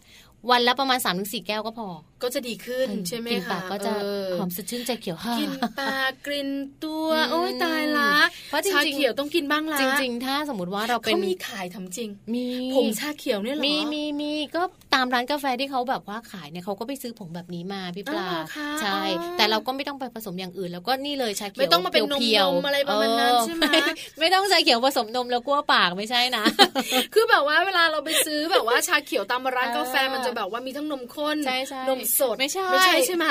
[0.51, 1.87] วันละประมาณ 3-4 แก้วก็พอ
[2.23, 6.49] ก็จะดีขึ้นใช่ไหมกลิ่นคะปากก็จะเออหอมสดชื่นใจเขียวค่ะกลิ่นปากกลิ่น
[6.83, 8.11] ตัวอืมโอ้ยตายละ
[8.49, 14.61] เพราะจริงๆชาเขียวต้องกินบ้างละจริง ๆ ถ้าสมมติว่าเราเป็นเขามีขายทำจริง มีผงชาเขียวเนี่ยเหรอมีมีมีก็
[14.93, 23.65] ตามร้านกาแฟที่เขาแบบว่าขายเนี่ยเขาก็ไปซื้อผงแบบนี้มาพี่ปลาอ๋อเหรอคะใช่อ๋อแต่เราก็ไม่ต้องไปผสมอย่างอื่น แล้วก็นี่เลยชาเขียวไม่ต้องมาเป็นนมพียวนมอะไรประมาณนั้นเออใช่ไหม
[24.19, 26.43] ไม่ต้องชาเขียวผสมนมแล้วกลัวปากไม่ใช่นะ
[27.13, 33.25] คือแบบว่าเวลาเราไปซื้อแบบว่าชาเขียวตามร้านเออกาแฟมันจะแบบว่ามีทั้งนมข้นใช่ใช่นมสดไม่ใช่ไม่ใช่ใช่ไหม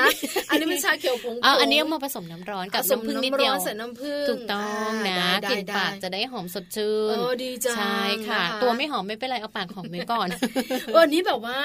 [0.51, 10.29] อันนี้เป็นชาเขียวผงเอาอันนี้เอามาผสมน้ำร้อนกับผสมน้ำผึ้งนิดน้ำเดีร้ยอวนใส่น้ำผึ้งถูกต้องนะอ่ากลิ่นได้ปากได้จะได้หอมสดชื่เอนอดีจังใช่ค่ะนะคะตัวไม่หอมไม่เป็นไรเอาปากหอมไว้ก่อน
[10.93, 11.59] เอออันนี้แบบว่า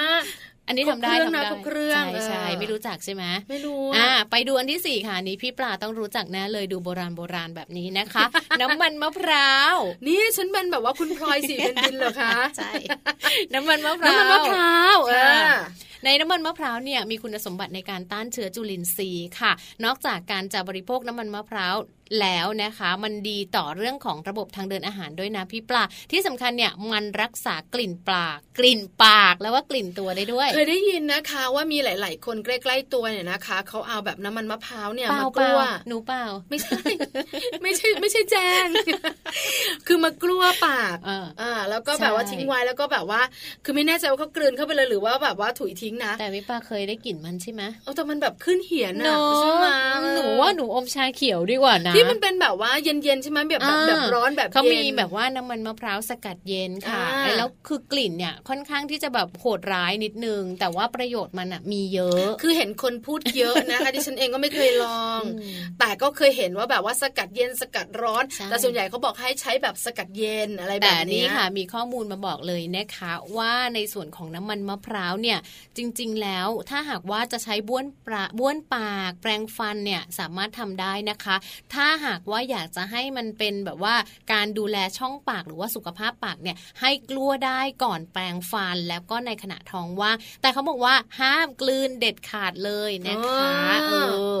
[0.68, 8.24] อันนี้ทำได้ครบเครื่องทำนะได้ครบเครื่องใช่ใช่เออไม่รู้จักใช่ไหมไม่รู้อ่าอะไปดูอันที่สี่ค่ะอันนี้พี่ปลาต้องรู้จักแน่เลยดูโบราณโบราณแบบนี้นะคะ
[8.60, 12.70] น้ำมันมะพร้าวนี่ฉันเป็นแบบว่าคุณพลอยสีเป็นดินเหรอคะใช่
[13.54, 15.50] น้ำมันมะพร้าวน้ำมันมะพร้าวเอค่ะอ
[16.04, 19.52] ในน้ำมันมะพร้าวเนี่ยมีคุณสมบัติในการต้านเชื้อจุลินทรีย์ค่ะ
[19.84, 21.76] นอกจากการจะบริโภคน้ำมันมะพร้าว
[22.20, 35.58] แล้วนะคะ มันดีต่อเรื่องของระบบทางเดินอาหารด้วยนะพี่ปลาที่สำคัญเนี่ยมันรักษากลิ่นปากกลิ่นปากแล้วว่ากลิ่นตัวได้ด้วย เคยได้ยินนะคะว่ามีหลาย ๆ คนใกล้ ๆ ตัวเนี่ยนะคะเขาเอาแบบน้ำมันมะพร้าวเนี่ยเปล่ามากเปลัล่าว
[35.88, 36.78] หนูเปล่าไม่ใช่
[37.62, 38.68] ไม่ใช่ไม่ใช่แจง
[39.86, 43.20] คือมากลัวปากเอออ่าแล้วก็แบบว่าใช่ทิ้งไว้แล้วก็แบบว่า
[43.64, 49.66] คือไม่แน่ใจว่าเขากลืนเข้าไปเลยหรือว่าแบบว่าถุยทิ้งนะ แต่พี่ปลาเคยได้กลิ่นมันใช่ไหมเอาแต่มันแบบขึ้นเหียนเนอะอะใช่ไหม
[50.14, 75.38] หนูว่าหนูอมชาเขียวดีกว่านะที่มันเป็นแบบว่าเย็นๆใช่ไหมแบบแบบอ่าแบบร้อนแบบเขามีย็นแบบว่าน้ำมันมะพร้าวสกัดเย็นค่ะอ่าไอ้แล้วคือกลิ่นเนี่ยค่อนข้างที่จะแบบโหดร้ายนิดนึง แต่ว่าประโยชน์มันอะมีเยอะ คือเห็นคนพูดเยอะนะคะดิฉันเองก็ไม่เคยลองอืมแต่ก็เคยเห็นว่าแบบว่าสกัดเย็นสกัดร้อนใช่แต่ส่วนใหญ่เขาบอกให้ใช้แบบสกัดเย็นอะไรแบแต่บนี่เนี้ยค่ะ มีข้อมูลมาบอกเลยนะคะว่าในส่วนของน้ำมันมะพร้าวเนี่ย
[75.76, 81.36] จริง ๆ แล้วถ้าหากว่าจะใช้บ้วนปลาบ้วนปากแปรงฟันเนี่ยสามารถทำได้นะคะ
[81.74, 83.94] ถ้าหากว่าอยากจะให้มันเป็นแบบว่า
[84.32, 93.54] การดูแลช่องปากหรือว่าสุขภาพปากเนี่ยให้กลัวได้ก่อนแปรงฟันแล้วก็ในขณะท้องว่างแต่เขาบอกว่าห้ามกลืนเด็ดขาดเลยนะคะ
[93.88, 93.94] เอ
[94.34, 94.38] อ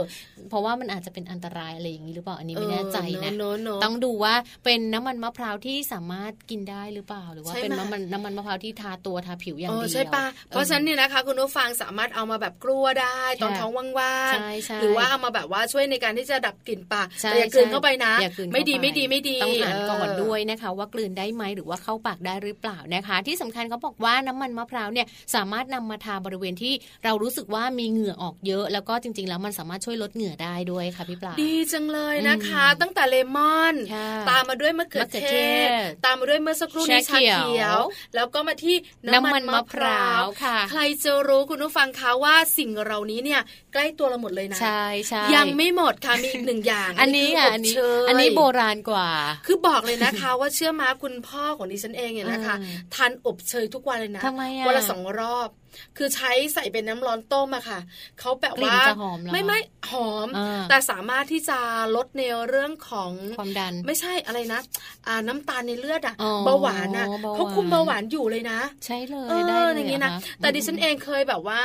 [0.48, 35.70] เพราะว่ามันอาจจะเป็นอันตรายอะไรอย่างนี้หรือเปล่าอันนี้ไม่แน่ใจนะเออเนอะเนอะต้องดูว่าเป็นน้ำมันมะพร้าวที่สามารถกินได้หรือเปล่า หรือว่าใช่เป็นไหมน้ำมันน้ำมันมะพร้าวที่ทาตัวทาผิวอย่างอ๋อเดียวใช่ปะเพราะฉะนั้นเนี่ยนะคะคุณผู้ฟังสามารถเอามาแบบกลัวได้ ตอนค่ะท้องว่างใช่ใช่ๆหรือว่าเอามาแบบว่าช่วยในการที่จะดับกลิ่นปากใช่แต่อย่ากลืนเข้าไปนะอย่ากลืนเข้าไม่ดีปไม่ดีไม่ดีต้องอ่านก่อนเด้วยนะคะ ว่ากลืนได้ไหมหรือว่าเข้าปากได้หรือเปล่านะคะ ที่สำคัญเขาบอกว่าน้ำมันมะพร้าวเนี่ยสามารถนำมาทาบริเวณที่เรารู้สึกว่ามีเหงื่อออกเยอะ แล้วก็จริง ๆ แล้วมันสามารถช่วยลดเหงื่อได้ด้วยค่ะพี่ปลาดีจังเลยนะคะอืมตั้งแต่เลมอนค่ะตามมาด้วยมะเขือมะเขือเทเทศศ
[36.04, 37.80] ตามมาด้วยเมื่อสักครู่นี้ชาชาเขียวเขียว
[38.14, 38.76] แล้วก็มาที่
[39.14, 43.40] น้ำมันมะพร้าวค่ะ ใครจะรู้คุณผู้ฟังคะว่าสิ่งเหล่านี้เนี่ย
[43.72, 49.08] ใกล้ตัวเราหมดเลยนะใช่ใช่ยังไม่หมดค่ะมีอีกหนึ่งอย่าง อันนี้คือะบอันนี้เชยอันนี้โบราณกว่า
[49.46, 55.48] คือบอกเลยนะคะว่าเชื่อมาคุณพ่อของดิฉันเองเนี่ยนะคะอืมทานอบเชยทุกวันเลยนะทำไมอะวันละสองรอบ
[55.96, 57.80] คือใช้ใส่เป็นน้ำร้อนต้มอะค่ะ
[58.20, 59.58] เขาแบบกลิ่นว่าจะหอมเหรอไม่ไม่
[59.90, 61.58] หอมอ่าแต่สามารถที่จะ
[61.96, 64.60] ลดในเรื่องของความดัน ไม่ใช่อะไรนะ
[65.06, 71.62] อ่าน้ำตาลในเลือดอะอ๋อเบาหวานอะเบาหวานเขาคุมเบาหวานอยู่เลยนะ ใช่เลยเอได้อเลยอย่างนี้นะเหรคแต่ดิฉันเองเคยแบบว่า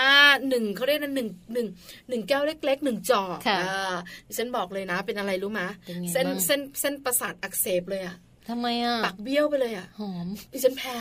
[0.49, 1.67] หนึ่งเขาเรียกนะหนึ่งหนึ่ง
[2.09, 3.95] หนึ่งแก้วเล็กๆหนึ่งจอกค่ะอ่า
[4.27, 8.15] ดิฉันบอกเลยนะ เป็นอะไรรู้มะเป็นไงเส้นบ้างเส้นเส้นประสาทอักเสบเลยอะ
[8.49, 10.97] ทำไมอะปากเบี้ยวไปเลยอะหอมดิฉันแพ้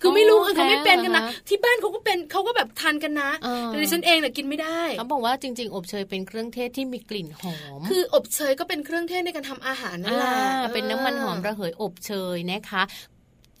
[0.00, 12.82] คือไม่รู้อ๋อเขาไม่เป็นกันนะแพ้เหรอคะที่บ้านเขาก็เป็นเขาก็แบบทานกันนะอ่าแต่ดิฉันเองเนี่ยกินไม่ได้เขาบอกว่าจริง ๆ อบเชยเป็นเครื่องเทศที่มีกลิ่นหอม คืออบเชยก็เป็นเครื่องเทศในการทำอาหารนั่นแหละอ่าเป็นน้ำมันหอมเระเหยอบเชยนะคะ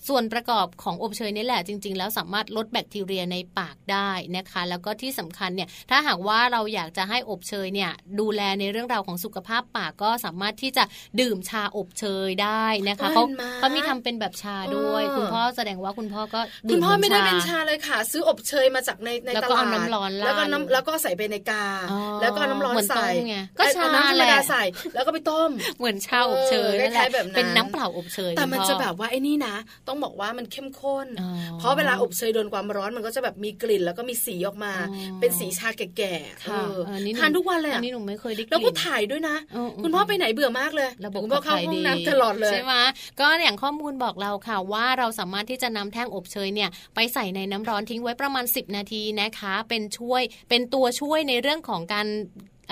[0.08, 10.84] ส่วนประกอบของอบเชยนี่แหละจริง ๆ แล้วสามารถลดแบคทีเรียในปากได้นะคะ แล้วก็ที่สำคัญเนี่ยถ้าหากว่าเราอยากจะให้อบเชยเนี่ยดูแลในเรื่องราวของสุขภาพปากก็สามารถที่จะ
[11.20, 24.62] ดื่มชาอบเชยได้นะคะเห็เขานไหมเขามีทำเป็นแบบชาด้วยเออคุณพ่อแสดงว่าคุณพ่อก็คุดื่ณมพ่อไม่ได้ำเป็นชาเลยค่ะ ซื้ออบเชยมาจากในในแล้วตก็ลาเอาดน้ำร้อนราดแล้วก็น้ำแล้วก็ใส่ไปในกาอ๋อแล้วก็เอาน้ำร้อนเหมือนต้ใส่มไงก็ชาเอาน้ำธรรมแหดาละใส่
[24.94, 29.54] แล้วก็ไปต้มเหมือนชาอบเชยเออนั่นแหคล้าละยๆแบบนั้นเป็นน้ำเปล่าอบเชยแต่มันคุณพ่อจะแบบว่าไอ้นี่นะ
[29.88, 42.74] ต้องบอกว่ามันเข้มข้นอ๋อเพราะเวลาอบเชยโดนความร้อนมันก็จะแบบมีกลิ่นแล้วก็มีสีออกมาอ๋อเป็นสีชาแก่ๆค่ะเออเออนี่หทานทุกวันเลยอัอะนนี้หนูไม่เคยได้กแล้วก็ลิ่นถ่ายด้วยนะเออเออคุณพ่อไปไหนเบื่อมากเลยระบบคุณพ่อเข้าขับถ่ยห้องดีน้ำตลอดเลยใช่ไหม
[43.20, 52.06] ก็อย่างข้อมูลบอกเราค่ะว่าเราสามารถที่จะนำแท่งอบเชยเนี่ยไปใส่ในน้ำร้อนทิ้งไว้ประมาณ 10 นาทีนะคะ เป็นช่วยเป็นตัวช่วยในเรื่องของการ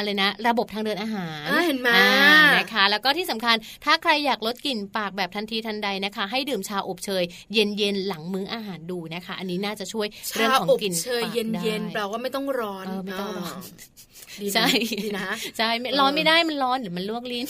[0.01, 2.09] อะไรนะ ระบบทางเดินอาหารอ่าเห็นไหมอ่า
[2.57, 14.10] นะคะ แล้วก็ที่สำคัญถ้าใครอยากลดกลิ่นปากแบบทันทีทันใดนะคะ ให้ดื่มชาอบเชยเย็นๆหลังมื้ออาหารดูนะคะ อันนี้น่าจะช่วยเรื่องชาของอบกลิ่นเชยปากเย็นได้เย็นๆแปลว่าไม่ต้องร้อนเออไม่ต้องร้อนดีนะ
[14.55, 14.67] ใช่
[15.03, 15.29] ดีนะ
[15.59, 17.47] ใช่ไม่ร้อนไม่ได้มันร้อนเดี๋ยวมันลวกลิ้น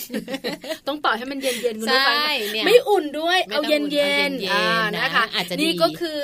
[0.87, 6.23] ต้องเป่าให้มันเย็นเย็นๆคุณผู้ฟังใช่เนี่ยไม่อุ่นด้วยไม่ต้เอาองเย็นอุ่นเย็เอานเย็นๆอ่านะนะคะอาจจะดีนี่ก็คือ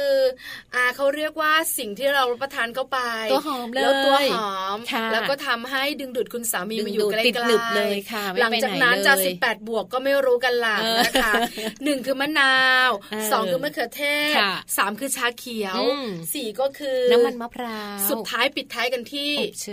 [0.75, 2.99] อ่าเขาเรียกว่าสิ่งที่เรารับประทานเข้าไป
[3.31, 11.33] ตัวหอมเลยแล้วตัวหอมค่ะแล้วก็ทำให้ดึงดูดคุณสามีดึงมาอยู่ดูดใกล้ติดๆหนึบเลยค่ะไม่หลังไปจากไหนนั้นจะเลยสิบแปดบวกก็ไม่รู้กันหลังเออนะคะ
[11.83, 12.55] หนึ่งคือมะนา
[12.89, 19.69] วเออสองคือมะเขือเทศค่ะสามคือชาเขียวอืมสี่ก็คือน้ำมันมะพร้าวสุดท้ายปิดท้ายกันที่อบเช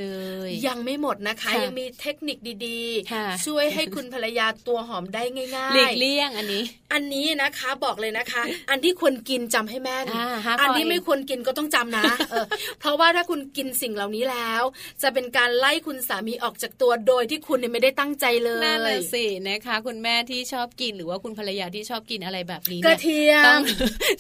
[0.48, 2.80] ยยังไม่หมดนะคะค่ะยังมีเทคนิคดี
[3.12, 12.46] ค่ะช่วยให้คุณภรรยาตัวหอมได้ง่ายหลีกเลี่ยงอันนี้ๆ อันนี้นะคะบอกเลยนะคะ อันที่ควรกินจำให้แม่นอ่าห้าอันข้อที่เองไม่ควรกินก็ต้องจำนะเออ
[12.80, 14.62] เพราะว่าถ้าคุณกินสิ่งเหล่านี้แล้ว
[15.02, 23.66] จะเป็นการไล่คุณสามีออกจากตัวโดยที่คุณเนี่ยไม่ได้ตั้งใจเลยนั่นแหละสินะคะ คุณแม่ที่ชอบกินหรือว่าคุณภรรยาที่ชอบกินอะไรแบบนี้กเนี่ระยเทียต้องม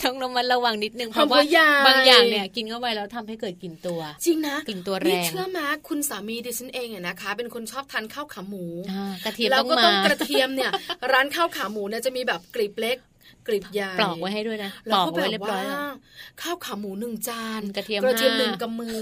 [0.04, 10.70] ต้องระมัดระวังนิดนึงเพหอมราะว่าหัวใหญ่บางอย่างเนี่ยกินเข้าไปแล้วทำให้เกิดกลิ่นตัว จริงนะกลิ่นตัวแรนี่งเชื่อมาคุณสามีดิฉันเองเนี่ยนะคะ เป็นคนชอบทานข้าวขาหมูอ่ากระเทียมแล้วต้องก็มาต้องกระเทียมเนี่ย
[11.12, 12.98] ร้านข้าวขาหมูเนี่ยจะมีแบบกรีบเล็ก
[13.46, 15.92] กรีบใหญ่ปลอกไว้ให้ด้วยนะปแล้ลวอกก็แบไว้บเรียบร้อว่ายแล้ว
[16.40, 18.98] ข้าวขาหมูหนึ่งจานกระเทียมกระเทียมห้าหนึ่งกำมือ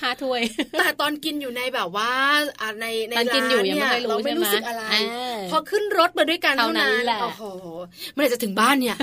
[0.00, 0.42] ห้าถ้วย
[0.78, 2.10] แต่ตอนกินอยู่ในแบบว่า
[2.60, 7.42] อ่าในในตอนกินร้านอยู่ยังเนี่ไม่ยค่อยรู้เราไม่รู้ใช่ไหมสึกอะไรอ่าพอขึ้นรถมาด้วยกันเท่าเท่านั้นั้นนแหละโอ้โห
[8.14, 8.96] เมื่อไหรจะถึงบ้านเนี่ย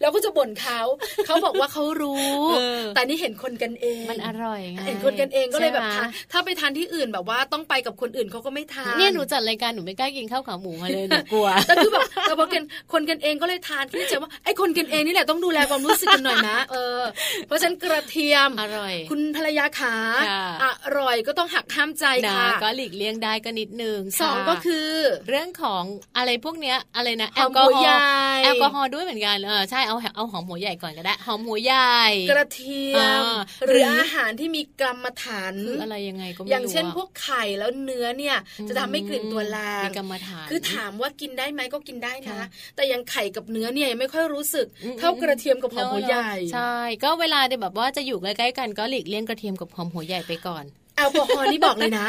[0.00, 0.80] แล้วก็จะบ่นเขา
[1.26, 17.00] เขาบอกว่าเขารู้เออแต่นี่เห็นคนกันเอง มันอร่อยไงเห็นคนกันเองก็เลยแบบใช่ทาไหมนถ้าไปทานที่อื่นแบบว่าต้องไปกับคนอื่นเขาก็ไม่ทานเนี่ยหนูจัดรายการหนูไม่กล้ากินข้าวขาหมูมาเลยหนูกลัวแต่คือแบบแต่พอกันคนกันเองก็เลยทานคิดในใจว่าไอ้คนกันเองนี่แหละต้องดูแลความรู้สึกกันหน่อยนะเออ
[17.46, 19.94] เพราะฉะนั้นกระเทียมอร่อย คุณภรรยาขา
[20.30, 24.88] ค่ะอร่อยก็ต้องหักห้ามใจนะค่ะก็หลีกเลี่ยงได้ก็นิดนึงสองค่ะก็คือ
[25.28, 25.82] เรื่องของ
[26.16, 27.96] อะไรพวกเนี้ยอะไรนะหแออลมกอหัวฮอใหญ่
[28.36, 38.36] ล์แอลกอฮอล์ด้วยเหมือนกันเออใช่เอาเอาหอมหัวใหญ่ก่อนก็ได้หอมหัวใหญ่กระเทียมอ่าหรือหรืออาหารที่มีกรรมฐานคืออะไรยังไงก็ไม่รู้อย่างเช่นอะพวกไข่แล้วเนื้อเนี่ย
[38.68, 42.44] จะทำให้กลิ่นตัวแรงมีกรรมฐานคือถามว่ากินได้ไหมก็กินได้นะค่ะ
[42.76, 46.74] แต่อยังไข่กับเนื้อเนี่ยยังไม่ค่อยรู้สึกอืมเท่ากระเทียมกับหอมหัวใหญ่ ใช่
[47.04, 50.64] ก็เวลาเดี๋ยวแบบว่าจะอยู่ใกล้ๆกันก็หลีกเลี่ยงกระเทียมกับหอมหัวใหญ่ไปก่อน
[50.98, 52.06] แอลกอฮอล์นี่บอกเลยนะ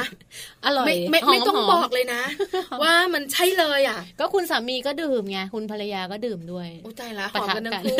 [0.65, 2.21] อร่อย ไม่ไม่หอไม่ต้องหบอกเลยนะ
[2.81, 7.97] ว่ามันใช่เลยอะ ก็คุณสามีก็ดื่มไงคุณภรรยาก็ดื่มด้วยอุ้ตายละหปะอมทะกันทั้กังนคู่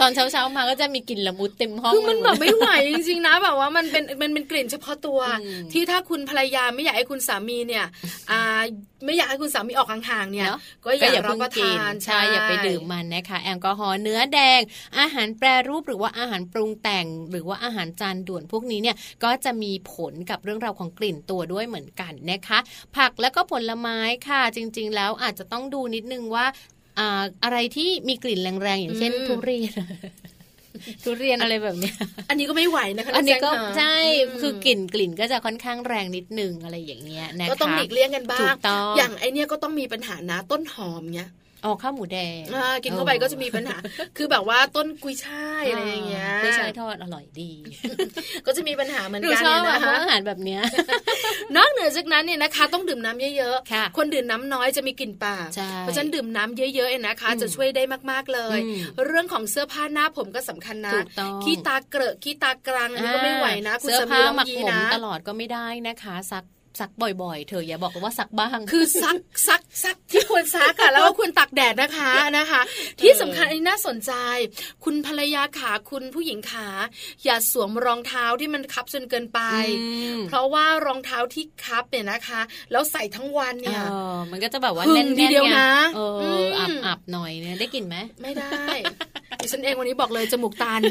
[0.00, 7.84] ตอนเช้าๆมาก็จะมีกลิ่นละมุดเต็มห้องคือมันเลยแบบไม่ไหวจริงๆนะแบบว่ามันเป็นมันเป็นกลิ่นเฉพาะตัวอืมที่ถ้าคุณภรรยาไม่อยากให้คุณสามีเนี่ย
[8.30, 8.60] อ่า
[9.04, 14.60] ไม่อยากให้คุณสามีออกห่างๆเนี่ยเนอะก็อย่ารับเพิ่งประกิทานใช่อย่าไปดื่มมันนะคะ แอลกอฮอล์เนื้อแดง
[14.98, 22.58] อาหารแปรรูปหรือว่าอาหารปรุงแต่ง หรือว่าอาหารจานด่วนพวกนี้เนี่ยก็จะมีผลกับเรื่องราวของกลิ่นตัวด้วยเหมือนกันนะคะ
[22.96, 23.98] ผักแล้วก็ผลไม้
[24.28, 26.46] ค่ะ จริง ๆ แล้วอาจจะต้องดูนิดนึงว่า
[26.98, 29.72] อ่าอะไรที่มีกลิ่นแรงๆอย่างเช่นอืมทุเรียน
[31.04, 31.94] ทุเรียนอะไรแบบเนี้ย
[32.28, 33.96] อันนี้ก็ไม่ไหวนะคะอันนี้ก็แจ้งค่ะใช่
[34.36, 41.28] มคือกลิ่นกลิ่นก็จะค่อนข้างแรงนิดนึงอะไรอย่างเงี้ยนะคะก็ต้องหลีกเลี่ยงกันบ้าถูงกต้องอย่างไอเนี้ยก็ต้องมีปัญหานะต้นหอมเนี้ย
[41.66, 43.76] ออกข้าวหมูแดงอ่ากินเข้าไปก็จะมีปัญหา
[44.16, 47.52] คือแบบว่าต้นกุยช่ายอะไรอย่างเงี้ยไม่ใช่ทอดอร่อยดี
[48.46, 50.62] ก็จะมีปัญหาเหมือนหนูกันชอบเนี่ยอะนะพวกคะอาหารแบบเนี้ย
[51.56, 66.44] นอกเหนือจากนั้นเนี่ยนะคะ ต้องดื่มน้ำเยอะค่ะคนดื่มน้ำน้อยจะมีกลิ่นปากใช่เพราะฉะนั้นดื่มน้ำเยอะๆเนี่ยนะคะอืมจะช่วยได้มากๆเลยอืมเรื่องของเสื้อผ้าหน้าผมก็สำคัญนะถูกต้องขี้ตาเกลอะขี้ตากรังอันนี้ก็ไม่ไหวนะคุณเสื้อสามีผ้าลองหมักยีหมมนะตลอดก็ไม่ได้นะคะซัก
[66.80, 66.90] ซัก
[67.22, 69.16] บ่อยๆ เธออย่าบอกว่าซักบ้าง คือซัก
[69.48, 72.60] ซักซักที่ควรซักอะแล้วก็ควรตักแดดนะคะนะคะ
[73.00, 74.12] ที่สำคัญอันนี้น่าสนใจ
[74.84, 76.68] คุณภรรยาขาคุณผู้หญิงขา
[77.24, 79.40] อย่าสวมรองเท้าที่มันคับจนเกินไป
[79.80, 79.86] อื
[80.18, 82.40] มเพราะว่ารองเท้าที่คับเนี่ยนะคะ
[82.70, 88.64] แล้วใส่ทั้งวันเนี่ยเออมันก็จะแบบว่าหึงแน่นๆทีเดียวไงนะเออมอับอับหน่อยเนี่ยได้กลิ่นไหมไม่ได้
[89.42, 90.82] ดิฉันเองวันนี้บอกเลยจมูกตัน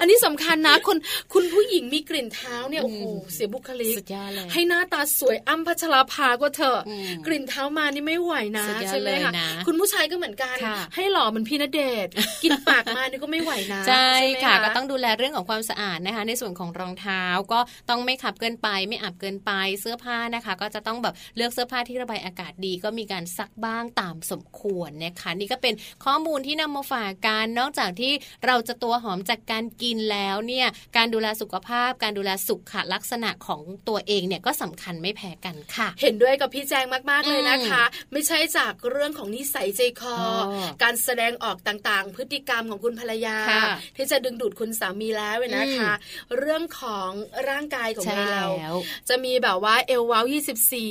[0.00, 0.96] อันนี้สำคัญนะคน
[1.34, 3.02] คุณผู้หญิงมีกลิ่นเท้าเนี่ยโอ้โห
[3.34, 19.50] เสียบุคลิกสุดยอดเลยให้หน้าตาสวยอ้ำพัชราภาก็เถอะอืมกลิ่นเท้ามานี่ไม่ไหวนะสุดยอดใช่ไหมคะเลยนะคุณผู้ชายก็เหมือนกันค่ะให้หล่อเหมือนพี่ณเดชน์กินปากมานี่ก็ไม่ไหวนะใช่ไหมค่ะ ก็ต้องดูแลเรื่องของความสะอาดนะคะ ในส่วนของรองเท้าก็ต้องไม่ขับเกินไป ไม่อับเกินไป
[19.80, 28.12] เสื้อผ้านะคะ ก็จะต้องแบบเลือกเสื้อผ้าที่ระบายอากาศดี ก็มีการซักบ้างตามสมควรนะคะนี่ก็เป็นข้อมูลที่นำมาฝากกันนอกจากที่
[28.46, 43.64] เราจะตัวหอมจากการกินแล้วเนี่ยการดูแลสุขภาพ การดูแลสุขลักษณะของตัวเองเนี่ยก็สำคัญไม่แพ้กันค่ะ เห็นด้วยกับพี่แจงมากๆเลยนะคะอืไม่ใช่จากเรื่องของนิสัยใจคออ๋อการแสดงออกต่างๆ พฤติกรรมของคุณภรรยาค่ะ
[43.96, 45.92] ที่จะดึงดูดคุณสามีแล้วเว้ยนะคะ
[46.38, 47.10] เรื่องของ
[47.48, 48.76] ร่างกายของใช่เราแล้ว
[49.08, 50.42] จะมีแบบว่าเอวเว้าอ่า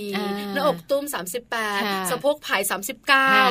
[0.09, 1.21] 24 หน้าอกตุ้มค่ะ
[2.05, 2.77] 38 สะโพกผายค่ะ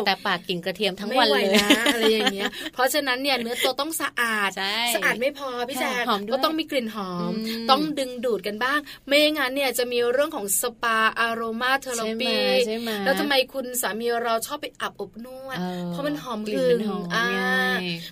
[0.00, 12.34] 39 แต่ปากกลิ่นกระเทียมทั้งไม่วันไหวเลยนะอะไรอย่างเงี้ยเพราะฉะนั้นเนี่ยเนื้อตัวต้องสะอาดใช่สะอาดไม่พอพี่แจงหอมด้วยก็ต้องมีกลิ่นหอมอืมต้องดึงดูดกันบ้าง ไม่อย่างนั้นเนี่ยจะมีเรื่องของสปาอารมาเทอราใช่ไหมปี
[12.66, 17.38] ใช่ไหมแล้วทำไมคุณสามีเราชอบไปอาบอบนวดเออเพราะมันหอมกลิ่นหึมันงหอมอ่าไง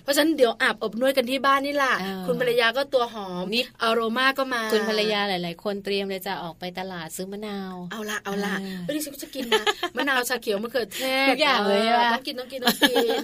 [0.03, 9.63] เพราะฉะนั้นเดี๋ยวอาบอบนวดกันที่บ้านนี่แหละเออคุณภรรยาก็ตัวหอมนิดอารมาก็มาคุณภรรยาหลาย ๆ คนเตรียมเลยจะออกไปตลาดซื้อมะนาว เอาละเอาละอ่าไม่ได้ฉันก็จะกินนะ
[9.97, 13.23] มะนาวชาเขียวมะเขือเทศทุกอย่างเลยอใช่ปะต้องกินต้องกินต้องกิน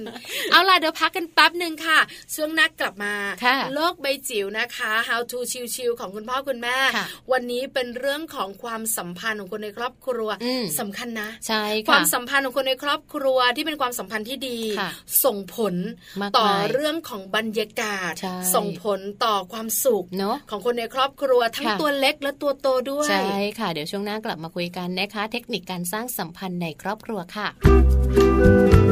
[0.51, 1.99] เอาล่ะเดี๋ยวพักกันแป๊บหนึ่งค่ะ
[2.36, 5.39] ช่วงหนักกลับมาค่ะค่ะโลกใบจิ๋วนะคะ How to
[5.76, 14.89] ชิวๆของคุณพ่อคุณแม่ค่ะวันนี้เป็นเรื่องของความสัมพันธ์ของคนในครอบครัวอืมสำคัญนะใช่คค่ะวามสัมพันธ์ของคนในครอบครัวที่เป็นความสัมพันธ์ที่ดีค่ะ
[15.26, 15.76] ส่งผล
[16.22, 23.24] มากต่อมายเรื่องของบรรยากาศใช่ส่งผลต่อความสุขเนาะของคนในครอบครัวทั้งค่ะตัวเล็กและตัวโตด้วยใช่
[23.60, 28.83] ค่ะ เดี๋ยวช่วงหน้ากลับมาคุยกันนะคะ เทคนิคการสร้างสัมพันธ์ในครอบครัวค่ะ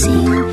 [0.00, 0.47] เ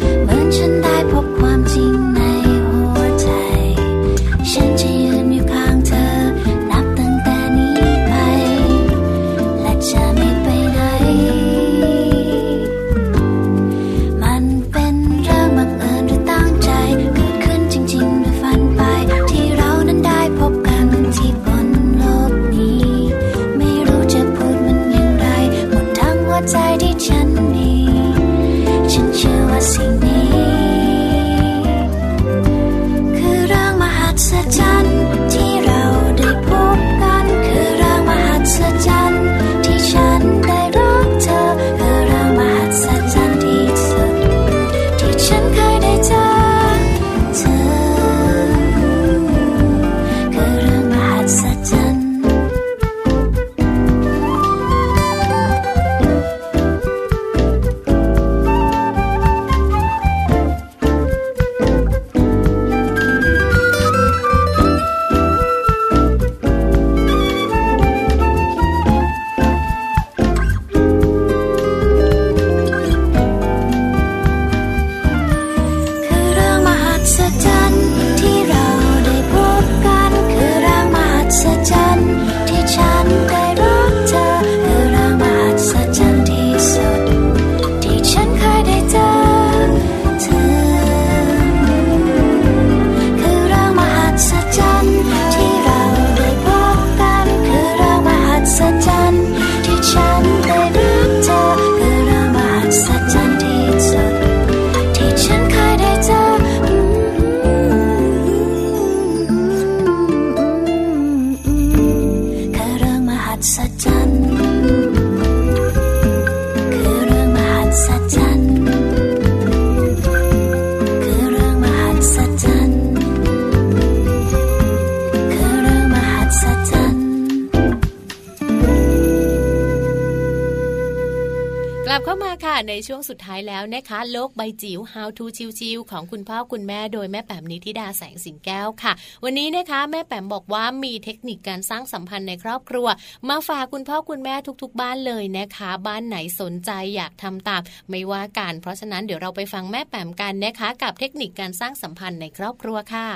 [133.10, 135.26] สุดท้ายแล้วนะคะโลกใบจิ๋ว How to
[135.60, 138.94] ชิวๆของคุณพ่อคุณแม่โดยแม่แป๋มนิธิดาแสงสิงแก้วค่ะ
[139.24, 142.88] วันนี้นะคะแม่แป๋มบอกว่ามีเทคนิคการสร้างสัมพันธ์ในครอบครัว
[143.30, 153.08] มาฝากคุณพ่อคุณแม่ทุกๆ บ้านเลยนะคะ บ้านไหนสนใจอยากทำตามไม่ว่ากันเพราะฉะนั้นเดี๋ยวเราไปฟังแม่แป๋มกันนะคะ กับเทคนิคการสร้างสัมพันธ์ในครอบครัวค่ะ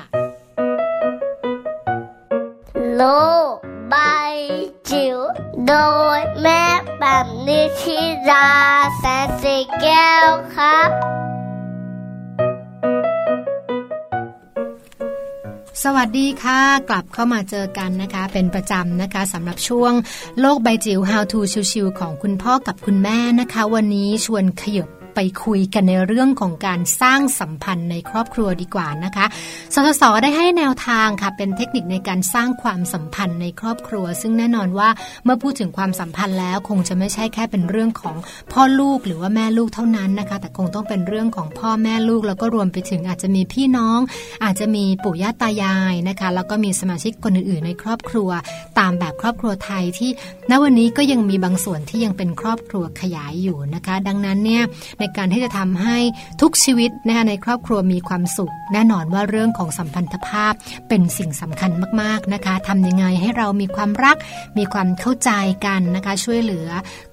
[3.00, 3.06] โล
[3.54, 3.56] ก
[3.90, 3.96] ใบ
[4.90, 5.18] จิ๋ว
[5.68, 5.74] โด
[6.18, 6.64] ยแม่
[7.00, 8.50] แบบนิชิรา
[8.98, 10.90] แสนสีแก้วครับ
[15.84, 19.94] สวัสดีค่ะ กลับเข้ามาเจอกันนะคะ เป็นประจำนะคะสำหรับช่วง
[20.40, 21.40] โลกใบจิ๋ว How to
[21.72, 24.90] ชิวๆของคุณพ่อกับคุณแม่นะคะ วันนี้ชวนขยบ
[25.22, 29.26] ไปคุยกันในเรื่องของการสร้างสัมพันธ์ในครอบครัวดีกว่านะคะ
[29.74, 34.90] สสสได้ให้แนวทางค่ะเป็นเทคนิคในการสร้างความสัมพันธ์ในครอบครัว ซึ่งแน่นอนว่า
[35.24, 38.16] เมื่อพูดถึงความสัมพันธ์แล้ว คงจะไม่ใช่แค่เป็นเรื่องของ
[38.52, 44.00] พ่อลูกหรือว่าแม่ลูกเท่านั้นนะคะ แต่คงต้องเป็นเรื่องของพ่อแม่ลูก แล้วก็รวมไปถึงอาจจะมีพี่น้อง
[44.44, 48.30] อาจจะมีปู่ย่าตายายนะคะ แล้วก็มีสมาชิกคนอื่นๆในครอบครัว
[48.80, 50.10] ตามแบบครอบครัวไทยที่
[50.50, 54.64] ณวันนี้ก็ยังมีบางส่วนที่ยังเป็นครอบครัวขยายอยู่นะคะ ดังนั้นเนี่ย
[55.00, 55.98] ในการที่จะทำให้
[56.42, 60.54] ทุกชีวิตนะคะในครอบครัวมีความสุข แน่นอนว่าเรื่องของสัมพันธภาพ
[60.90, 64.18] เป็นสิ่งสำคัญมากๆนะคะทำยังไงให้เรามีความรัก
[64.58, 65.32] มีความเข้าใจ
[65.66, 66.68] กันนะคะช่วยเหลือ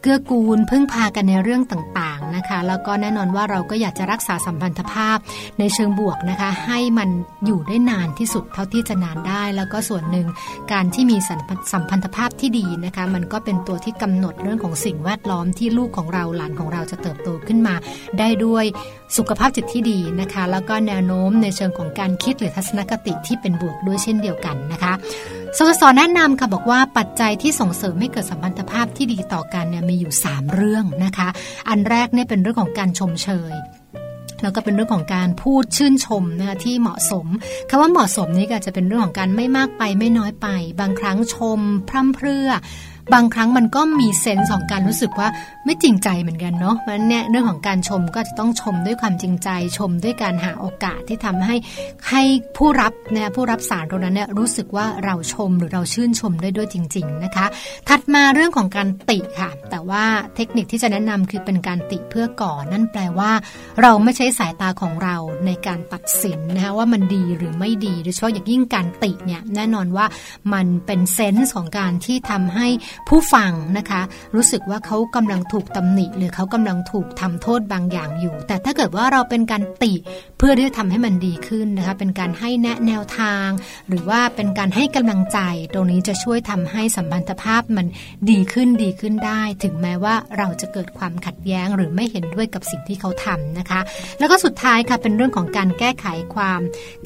[0.06, 5.16] กื้อกูลพึ่งพากันในเรื่องต่างๆนะคะ แล้วก็แน่นอนว่าเราก็อยากจะรักษาสัมพันธภาพ
[5.58, 7.08] ในเชิงบวกนะคะ ให้มัน
[7.46, 10.26] อยู่ได้นานที่สุดเท่าที่จะนานได้ แล้วก็ส่วนหนึ่ง
[10.72, 17.74] การที่มีสัมพันสัมพันธภาพที่ดีนะคะ มันก็เป็นตัวที่กำหนดเรื่องของสิ่งแวดล้อมที่ลูกของเราหลานของเราจะเติบโตขึ้นมา
[18.18, 18.64] ได้ด้วย
[19.16, 24.92] สุขภาพจิตที่ดีนะคะ แล้วก็แนวโน้มในเชิงของการคิดหรือทัศนคติที่เป็นบวกด้วยเช่นเดียวกันนะคะ
[25.56, 31.28] สสสแนะนำค่ะบอกว่าปัจจัยที่ส่งเสริมให้เกิดสัมพันธภาพที่ดีต่อกันเนี่ยมีอยู่ 3 เรื่องนะคะ
[31.68, 33.54] อันแรกเนี่ยเป็นเรื่องของการชมเชย
[34.42, 37.26] แล้วก็เป็นเรื่องของการพูดชื่นชมนะคะที่เหมาะสม
[37.68, 40.46] คำว่าเหมาะสมนี่ก็จะเป็นเรื่องของการไม่มากไปไม่น้อยไป
[40.80, 42.48] บางครั้งชมพร่ำเพรื่อ
[43.14, 45.28] บางครั้งมันก็มีเซนส์ของการรู้สึกว่า
[45.64, 49.48] ไม่จริงใจเหมือนกันเนาะมันเนี่ยเรื่องของการชมก็จะต้องชมด้วยความจริงใจ
[49.78, 51.56] ชมด้วยการหาโอกาสที่ทำให้
[52.10, 52.22] ให้
[52.56, 57.46] ผู้รับเนี่ยผู้รับสารตรงนั้นเนี่ยรู้สึกว่าเราชมหรือเราชื่นชมได้ด้วยจริง ๆนะคะ
[57.88, 60.04] ถัดมาเรื่องของการติค่ะ แต่ว่า
[60.36, 63.32] เทคนิคที่จะแนะนำคือเป็นการติเพื่อก่อนั่นแปลว่า
[63.80, 70.06] เราไม่ใช้สายตาของเราในการตัดสินนะคะว่ามันดีหรือไม่ดีโดยเฉพาะอย่างยิ่งการติเนี่ยแน่นอนว่า
[70.54, 72.68] มันเป็นเซนส์ของการที่ทำให้
[73.08, 74.02] ผู้ฟังนะคะ
[74.34, 79.94] รู้สึกว่าเขากำลังถูกตำหนิ หรือเขากำลังถูกทำโทษบางอย่างอยู่ แต่ถ้าเกิดว่าเราเป็นการติ
[80.38, 83.48] เพื่อที่จะทำให้มันดีขึ้นนะคะ เป็นการให้แนะแนวทาง
[83.88, 85.38] หรือว่าเป็นการให้กำลังใจ
[85.74, 87.86] ตรงนี้จะช่วยทำให้สัมพันธภาพมัน
[88.30, 93.80] ดีขึ้นดีขึ้นได้ ถึงแม้ว่าเราจะเกิดความขัดแย้งหรือไม่เห็นด้วยกับสิ่งที่เขาทำนะคะ
[94.18, 96.60] แล้วก็สุดท้ายค่ะเป็นเรื่องของการแก้ไขความ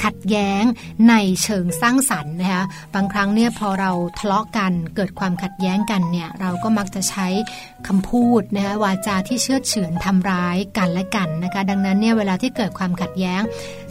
[0.04, 0.62] ขัดแย้ง
[1.08, 2.64] ในเชิงสร้างสรรค์นะคะ
[2.94, 7.26] บางครั้งเนี่ยพอเราทะเลาะกันเกิดความขัดแย้งงกันเนี่ยเราก็มักจะใช้
[7.88, 13.40] คำพูดนะคะวาจาที่เชื่อเฉือนทำร้ายกันและกันนะคะดังนั้นเนี่ยเวลาที่เกิดความขัดแย้ง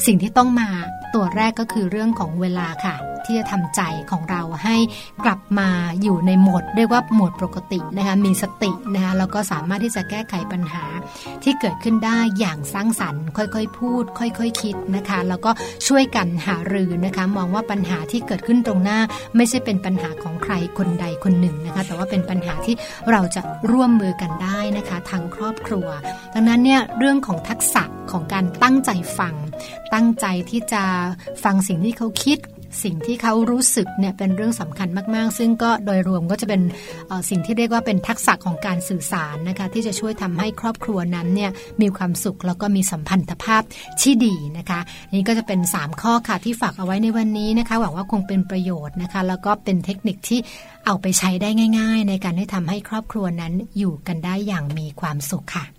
[0.06, 0.70] สิ่งที่ต้องมา
[1.14, 2.96] ตัวแรกก็คือเรื่องของเวลาค่ะ
[3.26, 3.82] ที่จะทำใจ
[4.12, 4.78] ของเราให้
[5.26, 5.70] กลับมา
[6.04, 10.84] อยู่ในโหมด เรียกว่าโหมดปกตินะคะมีสตินะคะแล้วก็สามารถที่จะแก้ไขปัญหา
[11.44, 15.52] ที่เกิดขึ้นได้อย่างสร้างสรรค์ ค่อยๆ พูด ค่อยๆคคิดนะคะ แล้วก็
[15.88, 19.00] ช่วยกันหารือนะคะมองว่าปัญหาที่เกิดขึ้นตรงหน้า
[19.36, 22.76] ไม่ใช่เป็นปัญหาของใครคนใดคนหนึ่งนะคะแต่ว่าเป็นปัญหาที่
[23.12, 23.42] เราจะ
[23.72, 25.88] ร่วมมือกันได้นะคะทางครอบครัว
[26.34, 29.36] ดังนั้นเนี่ยเรื่องของทักษะของการตั้งใจฟัง
[29.94, 30.84] ตั้งใจที่จะ
[31.44, 32.40] ฟังสิ่งที่เขาคิด
[32.84, 36.62] สิ่งที่เขารู้สึกเนี่ยเป็นเรื่องสำคัญมาก ๆ ซึ่งก็โดยรวมก็จะเป็น
[37.30, 43.62] สิ่งที่เรียกว่าเป็นทักษะของการสื่อสารนะคะที่จะช่วยทำให้ครอบครัวนั้นเนี่ยมีความสุขแล้วก็มีสัมพันธภาพ
[44.02, 44.80] ที่ดีนะคะ
[45.14, 50.40] นี่ก็จะเป็น 3 ข้อค่ะที่ฝากเอาไว้ในวันนี้นะคะหวังว่าคงเป็นประโยชน์นะคะแล้วก็เป็นเทคนิคที่
[50.86, 55.79] เอาไปใช้ได้ง่าย ๆ ในการที่ทำให้ครอบครัวนั้นอยู่กันได้อย่างมีความสุขค่ะ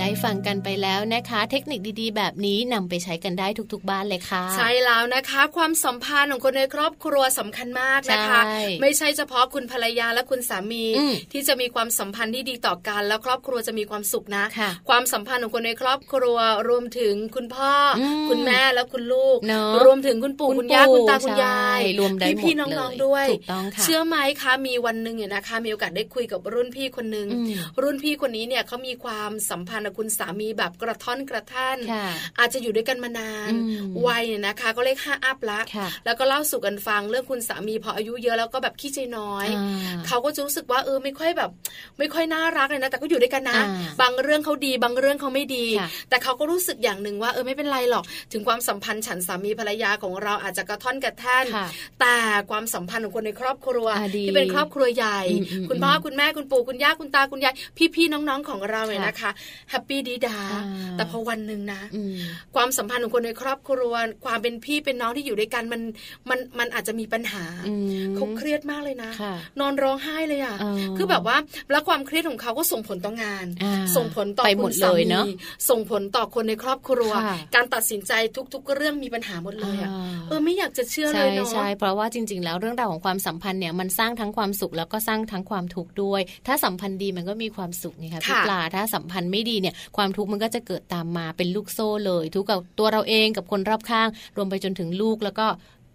[0.00, 16.38] ได้ฟังกันไปแล้วนะคะ เทคนิคดีๆ แบบนี้นำไปใช้กันได้ทุกๆบ้านเลยค่ะ ใช่แล้วนะคะ ความสัมพันธ์ของคนในครอบครัวสำคัญมากนะคะใช่ไม่ใช่เฉพาะคุณภรรยาและคุณสามีอืมที่จะมีความสัมพันธ์ที่ดีต่อกัน แล้วครอบครัวจะมีความสุขนะค่ะความสัมพันธ์ของคนในครอบครัว
[16.68, 27.46] รวมถึงคุณพ่ออมคุณแม่และคุณลูกเนอะรวมถึงคุณปู่คุณย่าคุณตาคุณยายใช่รวมได้หมดพี่ๆน้องเลยๆด้วยถูกต้องค่ะเชื่อไหมคะมีวันหนึ่งเนี่ยนะคะ มีโอกาสได้คุยกับรุ่นพี่คนหนึ่งอืม
[27.82, 32.06] รุ่นพี่คนนี้เนี่ยเขามีความสัมพันธ์กับคุณสามีแบบกระท่อนกระแท่นค่ะ
[32.38, 41.50] อาจจะอยู่ด้วยกันมานานอืมวัยเนี่ยนะคะ ก็เลขห้าอัพละค่ะแล้วก็เล่าสู่กันฟังเรื่องคุณสามีพออายุเยอะแล้วก็แบบขี้ใจน้อยอ่าเขาก็จะรู้สึกว่าเออไม่ค่อยแบบ
[41.98, 43.66] ไม่ค่อยน่ารักเลยนะ แต่ก็อยู่ด้วยกันนะอ่า
[44.00, 51.66] บางเรื่องเขาดี บางเรื่องเขาไม่ดีค่ะแต่เขาก็รู้สึกอย่างหนึ่งว่าเออไม่เป็นไรหรอก ถึงความสัมพันธ์ฉันสามีภรรยาของเราอาจจะกระท่อนกระแท่นค่ะ
[52.00, 52.16] แต่
[52.50, 57.54] ความสัมพันธ์ของคนในครอบครัวอ่าดีที่เป็นครอบครัวใหญ่อืมอืมคุณพ่อคุณแม่คุณปู่คุณย่าคุณตาคุณยาย
[57.94, 59.30] พี่ๆน้องๆของเราเนี่ยนะคะ
[59.70, 60.62] happy ดี๊ด๊าอ่า
[60.96, 62.16] แต่พอวันหนึ่งนะอืม
[62.54, 65.82] ความสัมพันธ์ของคนในครอบครัว ความเป็นพี่เป็นน้องที่อยู่ด้วยกันมัน
[66.30, 71.36] มันมันอาจจะมีปัญหาอืมเขาเครียดมากเลยนะค่ะนอนร้องไห้เลยอะเออคือแบบว่า
[71.70, 75.32] แล้วความเครียดของเขาก็ส่งผลต่องานอ่าส่งผลต่อไปหมดเลยคุณสายเนอะมี
[75.70, 78.12] ส่งผลต่อคนในครอบครัวค่ะการตัดสินใจ
[78.54, 95.46] ทุก ๆ เรื่องมีปัญหาหมดเลยอะอ่าเออไม่อยากจะเชื่อเลยใช่เนาะใช่เพราะว่าจริง ๆ แล้วเรื่องราวของความสัมพันธ์เนี่ยมันสร้างทั้งความสุขแล้วก็สร้างทั้งความทุกข์ด้วย ถ้าสัมพันธ์ดีมันก็มีความสุขไงคะพี่ค่ะปลาถ้าสัมพันธ์ไม่ดีเนี่ยความทุกข์มันก็จะเกิดตามมาเป็นลูกโซ่เลย ทุกข์กับตัวเราเองกับคนรอบข้าง รวมไปจนถึงลูกแล้วก็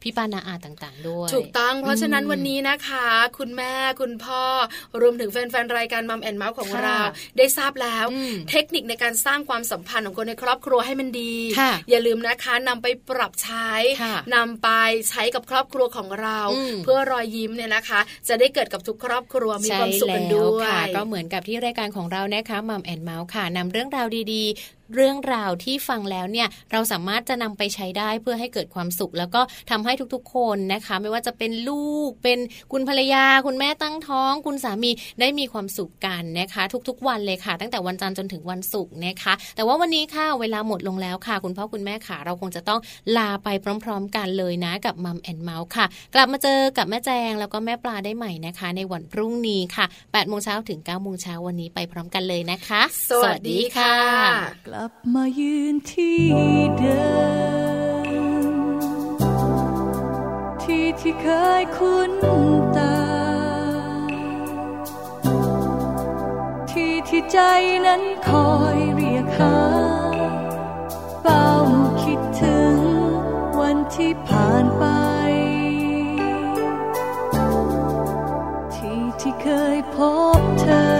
[0.01, 4.43] พี่ป้านาอาต่างๆ ด้วย ถูกต้อง เพราะฉะนั้นอืมวันนี้นะคะ คุณแม่คุณพ่อ
[5.01, 6.99] รวมถึงแฟนๆรายการมัมแอนเมาส์ของค่ะเรา
[7.37, 13.71] ได้ทราบแล้วอืมเทคนิคในการสร้างความสัมพันธ์ของคนในครอบครัวให้มันดีค่ะอย่าลืมนะคะนำไปปรับใช้
[14.01, 14.69] ค่ะนำไป
[15.09, 32.39] ใช้กับครอบครัวของเราอืมเพื่อรอยยิ้มเนี่ยนะคะ จะได้เกิดกับทุกครอบครัวมีความสุขกันด้วยค่ะก็เหมือนกับที่รายการของเรานะคะมัมแอนเมาส์ค่ะนำเรื่องราวดีๆ เรื่องราวที่ฟังแล้วเนี่ยเราสามารถจะนำไปใช้ได้เพื่อให้เกิดความสุข แล้วก็ทำให้ทุกๆ คนนะคะ ไม่ว่าจะเป็นลูกเป็น
[32.71, 42.79] คุณภรรยา คุณแม่ตั้งท้อง คุณสามีได้มีความสุขกันนะคะ ทุกๆ วันเลยค่ะ ตั้งแต่วันจันทร์จนถึงวันศุกร์นะคะ แต่ว่าวันนี้ค่ะเวลาหมดลงแล้วค่ะ คุณพ่อคุณแม่ค่ะ เราคงจะต้อง
[43.17, 43.49] ลาไป
[43.83, 45.85] พร้อม ๆ กันเลยนะกับมัมแอนเมาส์ค่ะ
[46.15, 56.23] กลับมาเจอกับแม่แจงแล้วก็แม่ปลาได้ใหม่นะคะ ในวันพรุ่งนี้ค่ะ8โมงเช้าถึง9โมงเช้าวันนี้ไปพร้อมกันเลยนะคะ สวัสดีค่ะลับมายืนที่
[56.77, 57.03] เดิ
[58.03, 58.07] ม
[60.63, 61.27] ที่ที่เค
[61.61, 62.13] ยคุ้น
[62.77, 62.97] ตา
[66.71, 67.39] ที่ที่ใจ
[67.85, 69.57] นั้นคอยเรียกหา
[71.21, 71.45] เฝ้า
[72.03, 72.77] คิดถึง
[73.59, 74.85] วันที่ผ่านไป
[78.75, 79.97] ที่ที่เคยพ
[80.39, 80.90] บเธอ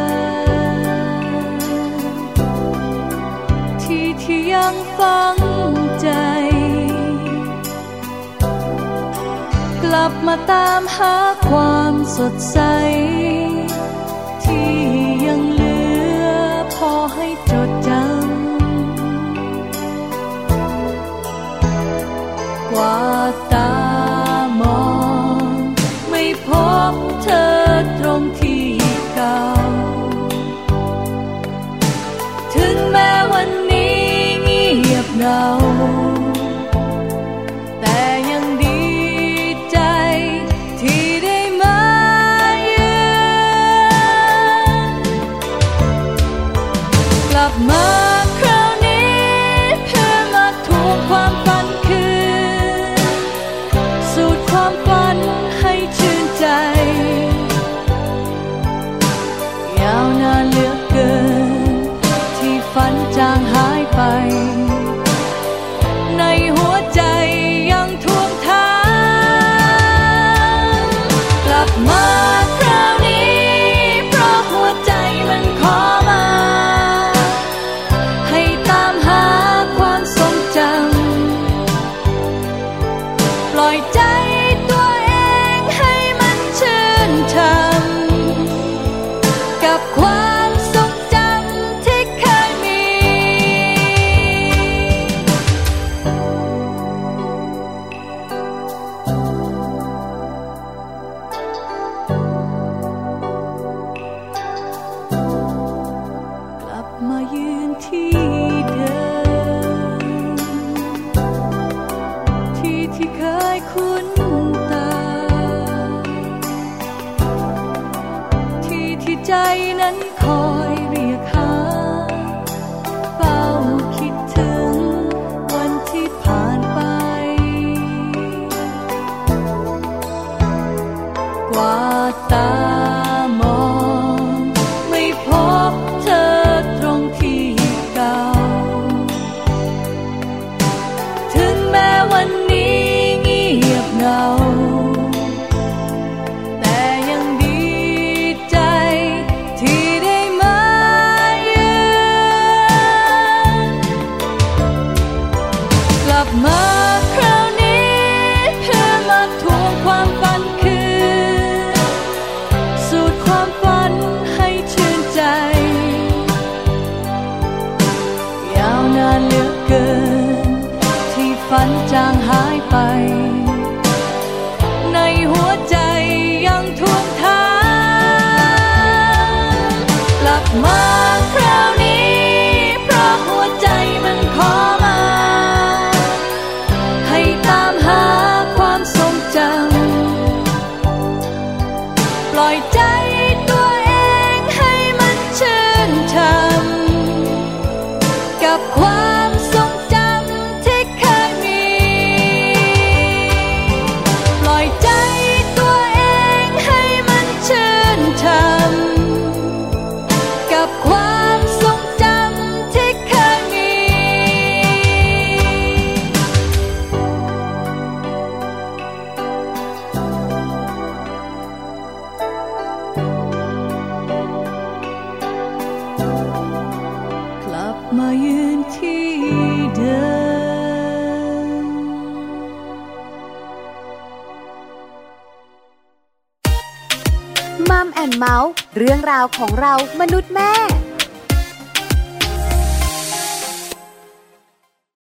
[5.02, 5.38] ฝัง
[6.02, 6.10] ใจ
[9.84, 11.16] กลับมาตามหา
[11.47, 12.60] ความสดใส
[14.43, 14.72] ที่
[15.26, 15.78] ยังเหลื
[16.24, 16.26] อ
[16.76, 18.12] พอให้จดจำ
[22.72, 22.97] กว่า
[23.54, 23.80] ตา
[35.32, 35.91] ย